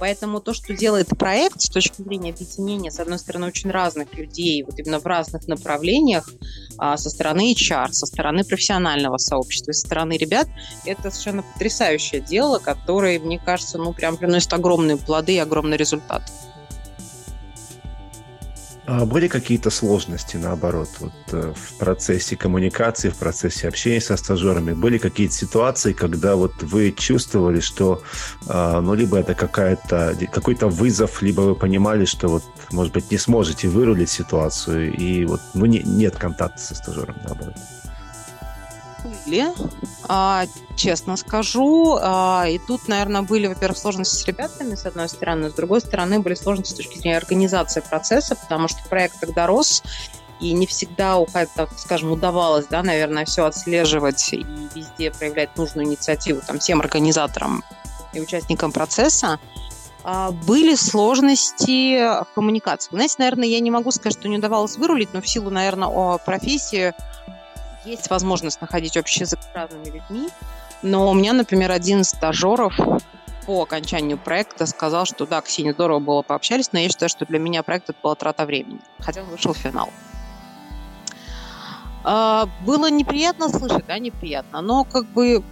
Поэтому 0.00 0.40
то, 0.40 0.54
что 0.54 0.74
делает 0.74 1.08
проект 1.08 1.60
с 1.60 1.68
точки 1.68 2.00
зрения 2.00 2.30
объединения, 2.30 2.90
с 2.90 2.98
одной 2.98 3.18
стороны, 3.18 3.46
очень 3.46 3.70
разных 3.70 4.14
людей, 4.14 4.62
вот 4.62 4.78
именно 4.78 4.98
в 4.98 5.04
разных 5.04 5.46
направлениях, 5.46 6.28
а, 6.78 6.96
со 6.96 7.10
стороны 7.10 7.52
HR, 7.52 7.92
со 7.92 8.06
стороны 8.06 8.42
профессионального 8.42 9.18
сообщества, 9.18 9.72
со 9.72 9.86
стороны 9.86 10.16
ребят, 10.16 10.48
это 10.86 11.10
совершенно 11.10 11.42
потрясающее 11.42 12.22
дело, 12.22 12.58
которое, 12.58 13.20
мне 13.20 13.38
кажется, 13.38 13.76
ну, 13.76 13.92
прям 13.92 14.16
приносит 14.16 14.52
огромные 14.54 14.96
плоды 14.96 15.34
и 15.34 15.38
огромный 15.38 15.76
результат. 15.76 16.22
А 18.92 19.06
были 19.06 19.28
какие-то 19.28 19.70
сложности, 19.70 20.36
наоборот, 20.36 20.88
вот, 20.98 21.12
э, 21.30 21.52
в 21.54 21.78
процессе 21.78 22.34
коммуникации, 22.34 23.10
в 23.10 23.14
процессе 23.14 23.68
общения 23.68 24.00
со 24.00 24.16
стажерами? 24.16 24.72
Были 24.72 24.98
какие-то 24.98 25.32
ситуации, 25.32 25.92
когда 25.92 26.34
вот 26.34 26.60
вы 26.64 26.90
чувствовали, 26.90 27.60
что 27.60 28.02
а, 28.48 28.80
ну, 28.80 28.94
либо 28.94 29.16
это 29.16 29.34
какая-то, 29.34 30.16
какой-то 30.32 30.66
вызов, 30.66 31.22
либо 31.22 31.42
вы 31.42 31.54
понимали, 31.54 32.04
что 32.04 32.26
вот, 32.26 32.42
может 32.72 32.92
быть, 32.92 33.12
не 33.12 33.18
сможете 33.18 33.68
вырулить 33.68 34.10
ситуацию, 34.10 34.92
и 34.92 35.24
вот 35.24 35.40
ну, 35.54 35.66
не, 35.66 35.84
нет 35.84 36.16
контакта 36.16 36.60
со 36.60 36.74
стажером, 36.74 37.14
наоборот? 37.24 37.54
Были, 39.04 39.48
а, 40.08 40.44
честно 40.76 41.16
скажу. 41.16 41.98
А, 42.00 42.46
и 42.48 42.58
тут, 42.58 42.88
наверное, 42.88 43.22
были, 43.22 43.46
во-первых, 43.46 43.78
сложности 43.78 44.16
с 44.16 44.26
ребятами, 44.26 44.74
с 44.74 44.86
одной 44.86 45.08
стороны, 45.08 45.50
с 45.50 45.54
другой 45.54 45.80
стороны, 45.80 46.20
были 46.20 46.34
сложности 46.34 46.72
с 46.72 46.76
точки 46.76 46.98
зрения 46.98 47.16
организации 47.16 47.80
процесса, 47.80 48.36
потому 48.36 48.68
что 48.68 48.78
проект 48.88 49.20
тогда 49.20 49.46
рос, 49.46 49.82
и 50.40 50.52
не 50.52 50.66
всегда, 50.66 51.18
скажем, 51.76 52.12
удавалось, 52.12 52.66
да, 52.66 52.82
наверное, 52.82 53.24
все 53.26 53.44
отслеживать 53.44 54.32
и 54.32 54.44
везде 54.74 55.10
проявлять 55.10 55.56
нужную 55.56 55.86
инициативу 55.86 56.40
там, 56.46 56.58
всем 56.58 56.80
организаторам 56.80 57.62
и 58.12 58.20
участникам 58.20 58.72
процесса. 58.72 59.38
А, 60.02 60.30
были 60.30 60.74
сложности 60.74 61.98
в 61.98 62.26
коммуникации. 62.34 62.90
Знаете, 62.92 63.16
наверное, 63.18 63.48
я 63.48 63.60
не 63.60 63.70
могу 63.70 63.90
сказать, 63.90 64.18
что 64.18 64.28
не 64.28 64.38
удавалось 64.38 64.76
вырулить, 64.76 65.12
но 65.12 65.20
в 65.20 65.28
силу, 65.28 65.50
наверное, 65.50 66.18
профессии 66.18 66.94
есть 67.90 68.10
возможность 68.10 68.60
находить 68.60 68.96
общий 68.96 69.20
язык 69.20 69.40
с 69.40 69.54
разными 69.54 69.86
людьми. 69.86 70.28
Но 70.82 71.10
у 71.10 71.14
меня, 71.14 71.32
например, 71.32 71.70
один 71.70 72.00
из 72.00 72.10
стажеров 72.10 72.74
по 73.46 73.62
окончанию 73.62 74.16
проекта 74.16 74.66
сказал, 74.66 75.04
что 75.04 75.26
да, 75.26 75.40
Ксения, 75.40 75.72
здорово 75.72 75.98
было 75.98 76.22
пообщались, 76.22 76.72
но 76.72 76.78
я 76.78 76.88
считаю, 76.88 77.08
что 77.08 77.26
для 77.26 77.38
меня 77.38 77.62
проект 77.62 77.90
это 77.90 77.98
была 78.02 78.14
трата 78.14 78.46
времени. 78.46 78.80
Хотя 78.98 79.22
он 79.22 79.28
вышел 79.28 79.52
в 79.52 79.58
финал. 79.58 79.90
А, 82.02 82.48
было 82.64 82.90
неприятно 82.90 83.48
слышать, 83.48 83.84
да, 83.86 83.98
неприятно, 83.98 84.62
но 84.62 84.84
как 84.84 85.04
бы, 85.06 85.44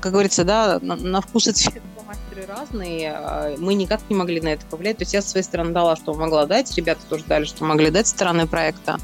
как 0.00 0.12
говорится, 0.12 0.44
да, 0.44 0.78
на, 0.80 0.96
на 0.96 1.20
вкус 1.20 1.48
и 1.48 1.52
цвет 1.52 1.82
мастеры 2.10 2.44
разные, 2.46 3.12
а, 3.12 3.54
мы 3.58 3.74
никак 3.74 4.00
не 4.08 4.16
могли 4.16 4.40
на 4.40 4.48
это 4.48 4.66
повлиять. 4.66 4.98
То 4.98 5.02
есть 5.02 5.14
я 5.14 5.22
с 5.22 5.28
своей 5.30 5.44
стороны 5.44 5.72
дала, 5.72 5.94
что 5.96 6.12
могла 6.14 6.46
дать, 6.46 6.74
ребята 6.76 7.00
тоже 7.08 7.24
дали, 7.24 7.44
что 7.44 7.64
могли 7.64 7.90
дать 7.90 8.08
стороны 8.08 8.46
проекта. 8.46 8.98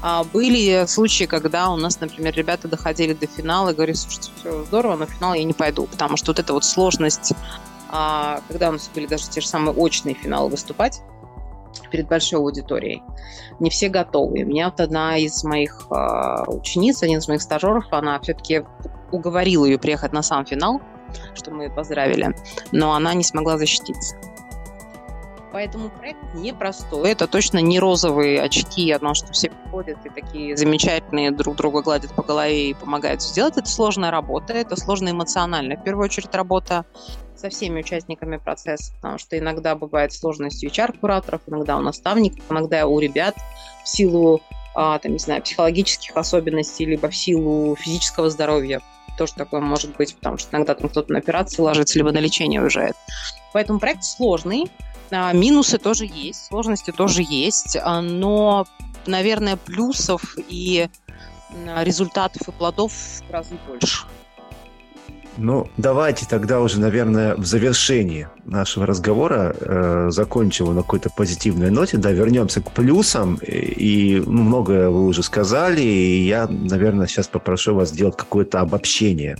А 0.00 0.24
были 0.24 0.86
случаи, 0.86 1.24
когда 1.24 1.70
у 1.70 1.76
нас, 1.76 2.00
например, 2.00 2.34
ребята 2.34 2.68
доходили 2.68 3.14
до 3.14 3.26
финала 3.26 3.70
и 3.70 3.74
говорили, 3.74 3.96
слушайте, 3.96 4.30
все 4.36 4.64
здорово, 4.64 4.96
но 4.96 5.06
в 5.06 5.10
финал 5.10 5.34
я 5.34 5.44
не 5.44 5.52
пойду, 5.52 5.86
потому 5.86 6.16
что 6.16 6.30
вот 6.30 6.38
эта 6.38 6.52
вот 6.52 6.64
сложность, 6.64 7.32
а, 7.90 8.40
когда 8.48 8.68
у 8.68 8.72
нас 8.72 8.88
были 8.94 9.06
даже 9.06 9.28
те 9.28 9.40
же 9.40 9.48
самые 9.48 9.74
очные 9.74 10.14
финалы 10.14 10.50
выступать, 10.50 11.02
перед 11.90 12.08
большой 12.08 12.38
аудиторией. 12.38 13.02
Не 13.60 13.70
все 13.70 13.88
готовы. 13.88 14.42
У 14.42 14.46
меня 14.46 14.70
вот 14.70 14.80
одна 14.80 15.16
из 15.16 15.42
моих 15.44 15.86
э, 15.90 16.44
учениц, 16.46 17.02
один 17.02 17.18
из 17.18 17.28
моих 17.28 17.42
стажеров, 17.42 17.86
она 17.90 18.18
все-таки 18.20 18.64
уговорила 19.10 19.64
ее 19.64 19.78
приехать 19.78 20.12
на 20.12 20.22
сам 20.22 20.44
финал, 20.44 20.80
что 21.34 21.50
мы 21.50 21.64
ее 21.64 21.70
поздравили, 21.70 22.34
но 22.72 22.92
она 22.92 23.14
не 23.14 23.24
смогла 23.24 23.58
защититься. 23.58 24.16
Поэтому 25.52 25.88
проект 25.88 26.18
непростой. 26.34 27.10
Это 27.10 27.26
точно 27.26 27.58
не 27.58 27.80
розовые 27.80 28.42
очки, 28.42 28.90
одно, 28.92 29.14
что 29.14 29.32
все 29.32 29.50
приходят 29.50 29.98
и 30.04 30.10
такие 30.10 30.56
замечательные 30.56 31.30
друг 31.30 31.56
друга 31.56 31.82
гладят 31.82 32.12
по 32.12 32.22
голове 32.22 32.70
и 32.70 32.74
помогают 32.74 33.22
сделать. 33.22 33.56
Это 33.56 33.68
сложная 33.68 34.10
работа, 34.10 34.52
это 34.52 34.76
сложная 34.76 35.12
эмоциональная, 35.12 35.76
в 35.76 35.84
первую 35.84 36.04
очередь, 36.04 36.34
работа 36.34 36.84
со 37.34 37.48
всеми 37.50 37.80
участниками 37.80 38.36
процесса, 38.36 38.92
потому 38.96 39.18
что 39.18 39.38
иногда 39.38 39.74
бывает 39.74 40.12
сложность 40.12 40.62
у 40.64 40.66
HR-кураторов, 40.66 41.40
иногда 41.46 41.76
у 41.76 41.80
наставников, 41.80 42.44
иногда 42.50 42.86
у 42.86 42.98
ребят 42.98 43.36
в 43.84 43.88
силу 43.88 44.42
а, 44.74 44.98
там, 44.98 45.12
не 45.12 45.18
знаю, 45.18 45.42
психологических 45.42 46.16
особенностей, 46.16 46.84
либо 46.84 47.08
в 47.08 47.16
силу 47.16 47.74
физического 47.76 48.30
здоровья. 48.30 48.80
Тоже 49.16 49.34
такое 49.34 49.60
может 49.60 49.96
быть, 49.96 50.14
потому 50.14 50.36
что 50.36 50.56
иногда 50.56 50.76
там 50.76 50.88
кто-то 50.88 51.12
на 51.12 51.18
операции 51.18 51.60
ложится, 51.60 51.98
либо 51.98 52.12
на 52.12 52.18
лечение 52.18 52.62
уезжает. 52.62 52.94
Поэтому 53.52 53.80
проект 53.80 54.04
сложный, 54.04 54.70
а, 54.87 54.87
минусы 55.10 55.78
тоже 55.78 56.06
есть, 56.06 56.46
сложности 56.46 56.90
тоже 56.90 57.22
есть, 57.22 57.76
а, 57.76 58.00
но, 58.00 58.66
наверное, 59.06 59.56
плюсов 59.56 60.36
и 60.48 60.88
результатов 61.82 62.48
и 62.48 62.52
плодов 62.52 62.92
в 62.92 63.30
разы 63.30 63.56
больше. 63.66 64.04
Ну, 65.40 65.70
давайте 65.76 66.26
тогда 66.26 66.60
уже, 66.60 66.80
наверное, 66.80 67.36
в 67.36 67.46
завершении 67.46 68.26
нашего 68.44 68.86
разговора 68.86 69.54
э, 69.54 70.08
закончим 70.10 70.74
на 70.74 70.82
какой-то 70.82 71.10
позитивной 71.10 71.70
ноте, 71.70 71.96
да, 71.96 72.10
вернемся 72.10 72.60
к 72.60 72.72
плюсам. 72.72 73.38
И 73.46 74.20
ну, 74.26 74.42
многое 74.42 74.90
вы 74.90 75.06
уже 75.06 75.22
сказали, 75.22 75.80
и 75.80 76.26
я, 76.26 76.48
наверное, 76.48 77.06
сейчас 77.06 77.28
попрошу 77.28 77.76
вас 77.76 77.90
сделать 77.90 78.16
какое-то 78.16 78.58
обобщение. 78.58 79.38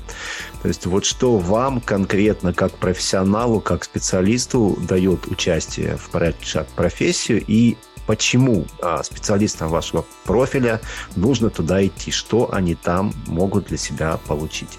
То 0.62 0.68
есть 0.68 0.86
вот 0.86 1.04
что 1.04 1.36
вам 1.36 1.80
конкретно, 1.80 2.52
как 2.54 2.70
профессионалу, 2.74 3.58
как 3.58 3.82
специалисту 3.82 4.78
дает 4.88 5.26
участие 5.26 5.96
в 5.96 6.10
проекте 6.10 6.46
«Шаг 6.46 6.68
в 6.68 6.74
профессию» 6.74 7.42
и 7.44 7.76
почему 8.06 8.66
а, 8.80 9.02
специалистам 9.02 9.68
вашего 9.68 10.04
профиля 10.24 10.80
нужно 11.16 11.50
туда 11.50 11.84
идти, 11.84 12.12
что 12.12 12.54
они 12.54 12.76
там 12.76 13.12
могут 13.26 13.66
для 13.66 13.78
себя 13.78 14.18
получить 14.28 14.78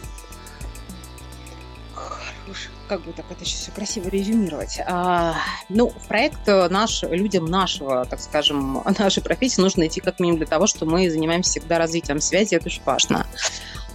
как 2.89 3.02
бы 3.02 3.13
так 3.13 3.25
это 3.30 3.45
сейчас 3.45 3.62
все 3.62 3.71
красиво 3.71 4.10
резюмировать. 4.10 4.80
А, 4.86 5.36
ну, 5.69 5.89
в 5.89 6.08
проект 6.08 6.47
наш, 6.47 7.04
людям 7.04 7.45
нашего, 7.45 8.06
так 8.06 8.19
скажем, 8.19 8.82
нашей 8.99 9.21
профессии 9.21 9.62
нужно 9.62 9.88
идти 9.88 10.02
как 10.02 10.19
минимум 10.19 10.39
для 10.39 10.47
того, 10.47 10.65
что 10.65 10.86
мы 10.86 11.10
занимаемся 11.10 11.52
всегда 11.52 11.78
развитием 11.78 12.19
связи, 12.19 12.56
это 12.56 12.65
очень 12.65 12.84
важно. 12.84 13.28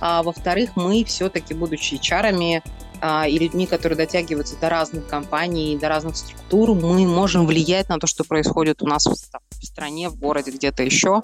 А, 0.01 0.23
во-вторых, 0.23 0.71
мы 0.77 1.05
все-таки, 1.05 1.55
будучи 1.55 1.97
чарами 1.97 2.63
а, 3.01 3.27
и 3.27 3.39
людьми, 3.39 3.67
которые 3.67 3.97
дотягиваются 3.97 4.57
до 4.57 4.69
разных 4.69 5.07
компаний, 5.09 5.77
до 5.77 5.89
разных 5.89 6.17
структур, 6.17 6.75
мы 6.75 7.07
можем 7.07 7.47
влиять 7.47 7.89
на 7.89 7.99
то, 7.99 8.07
что 8.07 8.25
происходит 8.25 8.83
у 8.83 8.87
нас 8.87 9.07
в, 9.07 9.13
в 9.13 9.65
стране, 9.65 10.09
в 10.09 10.19
городе, 10.19 10.53
где-то 10.53 10.83
еще, 10.85 11.23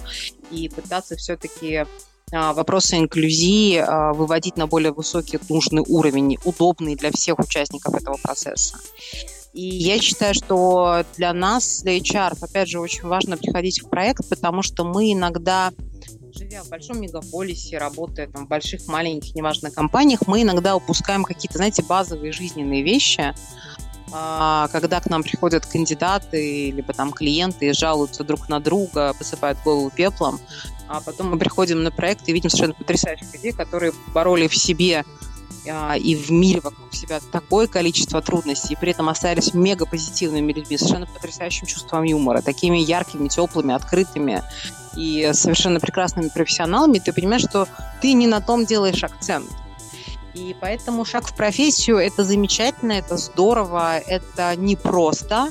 и 0.51 0.69
пытаться 0.69 1.17
все-таки 1.17 1.87
вопросы 2.33 2.97
инклюзии 2.99 3.77
а, 3.77 4.13
выводить 4.13 4.57
на 4.57 4.67
более 4.67 4.93
высокий 4.93 5.39
нужный 5.49 5.83
уровень, 5.87 6.39
удобный 6.45 6.95
для 6.95 7.11
всех 7.11 7.39
участников 7.39 7.95
этого 7.95 8.17
процесса. 8.23 8.77
И 9.53 9.67
я 9.67 9.99
считаю, 9.99 10.35
что 10.35 11.05
для 11.17 11.33
нас, 11.33 11.83
для 11.83 11.99
HR, 11.99 12.37
опять 12.41 12.69
же, 12.69 12.79
очень 12.79 13.09
важно 13.09 13.37
приходить 13.37 13.83
в 13.83 13.89
проект, 13.89 14.29
потому 14.29 14.63
что 14.63 14.85
мы 14.85 15.13
иногда, 15.13 15.73
живя 16.33 16.63
в 16.63 16.69
большом 16.69 17.01
мегаполисе, 17.01 17.79
работая 17.79 18.29
там, 18.29 18.47
в 18.47 18.49
больших, 18.49 18.87
маленьких, 18.87 19.35
неважно, 19.35 19.73
компаниях, 19.73 20.29
мы 20.29 20.43
иногда 20.43 20.77
упускаем 20.77 21.25
какие-то, 21.25 21.57
знаете, 21.57 21.83
базовые 21.83 22.33
жизненные 22.33 22.85
вещи, 22.85 23.21
а, 23.21 23.35
когда 24.11 25.01
к 25.01 25.07
нам 25.09 25.23
приходят 25.23 25.67
кандидаты, 25.67 26.71
либо 26.71 26.93
там 26.93 27.13
клиенты 27.13 27.69
и 27.69 27.73
жалуются 27.73 28.25
друг 28.25 28.49
на 28.49 28.61
друга, 28.61 29.15
посыпают 29.19 29.59
голову 29.65 29.91
пеплом, 29.91 30.41
а 30.89 31.01
потом 31.01 31.31
мы 31.31 31.39
приходим 31.39 31.83
на 31.83 31.91
проект 31.91 32.29
и 32.29 32.33
видим 32.33 32.51
совершенно 32.51 32.75
потрясающих 32.75 33.33
людей, 33.33 33.53
которые 33.53 33.93
бороли 34.13 34.49
в 34.49 34.57
себе 34.57 35.05
а, 35.69 35.97
и 35.97 36.15
в 36.15 36.31
мире 36.31 36.61
вокруг 36.61 36.95
себя 36.95 37.21
такое 37.33 37.67
количество 37.67 38.23
трудностей, 38.23 38.75
и 38.75 38.77
при 38.77 38.93
этом 38.93 39.09
остались 39.09 39.55
мега 39.55 39.87
позитивными 39.87 40.53
людьми, 40.53 40.77
совершенно 40.79 41.07
потрясающим 41.07 41.67
чувством 41.67 42.05
юмора, 42.05 42.41
такими 42.41 42.79
яркими, 42.79 43.29
теплыми, 43.29 43.75
открытыми 43.75 44.43
и 44.97 45.31
совершенно 45.35 45.79
прекрасными 45.81 46.29
профессионалами, 46.29 46.99
ты 46.99 47.13
понимаешь, 47.13 47.43
что 47.43 47.69
ты 48.01 48.13
не 48.13 48.27
на 48.27 48.41
том 48.41 48.65
делаешь 48.67 49.05
акцент. 49.05 49.49
И 50.35 50.55
поэтому 50.61 51.05
шаг 51.05 51.27
в 51.27 51.35
профессию– 51.35 51.97
это 51.99 52.25
замечательно, 52.25 52.93
это 52.93 53.17
здорово, 53.17 53.99
это 53.99 54.55
непросто, 54.57 55.49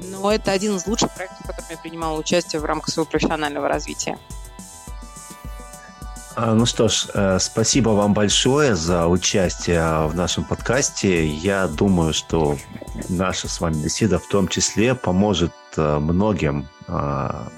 но 0.00 0.32
это 0.32 0.52
один 0.52 0.76
из 0.76 0.86
лучших 0.86 1.12
проектов, 1.12 1.40
в 1.40 1.46
котором 1.46 1.66
я 1.70 1.76
принимала 1.76 2.18
участие 2.18 2.60
в 2.60 2.64
рамках 2.64 2.92
своего 2.92 3.10
профессионального 3.10 3.68
развития. 3.68 4.18
А, 6.36 6.54
ну 6.54 6.66
что 6.66 6.88
ж, 6.88 7.06
э, 7.14 7.38
спасибо 7.38 7.90
вам 7.90 8.12
большое 8.12 8.74
за 8.74 9.06
участие 9.06 10.06
в 10.08 10.16
нашем 10.16 10.44
подкасте. 10.44 11.26
Я 11.26 11.68
думаю, 11.68 12.12
что 12.12 12.56
наша 13.08 13.48
с 13.48 13.60
вами 13.60 13.84
беседа 13.84 14.18
в 14.18 14.26
том 14.26 14.48
числе 14.48 14.96
поможет 14.96 15.52
э, 15.76 15.98
многим 15.98 16.68
а, 16.88 17.52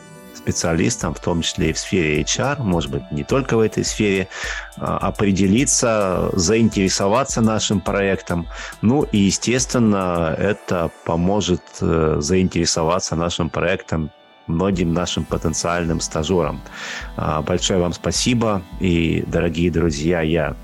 специалистам, 0.47 1.13
в 1.13 1.21
том 1.21 1.43
числе 1.43 1.71
и 1.71 1.73
в 1.73 1.79
сфере 1.79 2.23
HR, 2.23 2.63
может 2.63 2.91
быть, 2.91 3.03
не 3.11 3.25
только 3.25 3.57
в 3.57 3.61
этой 3.61 3.85
сфере, 3.85 4.29
а, 4.77 4.99
определиться, 4.99 6.31
заинтересоваться 6.35 7.41
нашим 7.41 7.81
проектом. 7.81 8.47
Ну 8.81 9.03
и, 9.03 9.19
естественно, 9.19 10.35
это 10.39 10.91
поможет 11.05 11.63
э, 11.81 12.17
заинтересоваться 12.21 13.17
нашим 13.17 13.51
проектом 13.51 14.11
многим 14.47 14.93
нашим 14.93 15.25
потенциальным 15.25 16.01
стажерам. 16.01 16.61
А, 17.17 17.43
большое 17.43 17.81
вам 17.81 17.93
спасибо. 17.93 18.63
И, 18.81 19.25
дорогие 19.27 19.71
друзья, 19.73 20.21
я 20.21 20.55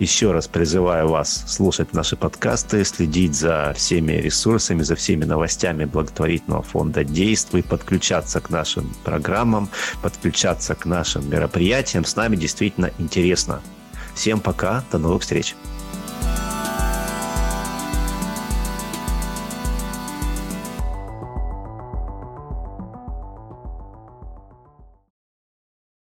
еще 0.00 0.32
раз 0.32 0.48
призываю 0.48 1.08
вас 1.08 1.44
слушать 1.46 1.92
наши 1.92 2.16
подкасты, 2.16 2.84
следить 2.84 3.34
за 3.34 3.74
всеми 3.76 4.12
ресурсами, 4.12 4.82
за 4.82 4.96
всеми 4.96 5.24
новостями 5.24 5.84
благотворительного 5.84 6.62
фонда 6.62 7.04
«Действуй», 7.04 7.62
подключаться 7.62 8.40
к 8.40 8.50
нашим 8.50 8.92
программам, 9.04 9.68
подключаться 10.02 10.74
к 10.74 10.86
нашим 10.86 11.28
мероприятиям. 11.30 12.04
С 12.04 12.16
нами 12.16 12.36
действительно 12.36 12.90
интересно. 12.98 13.60
Всем 14.14 14.40
пока, 14.40 14.82
до 14.90 14.98
новых 14.98 15.22
встреч. 15.22 15.54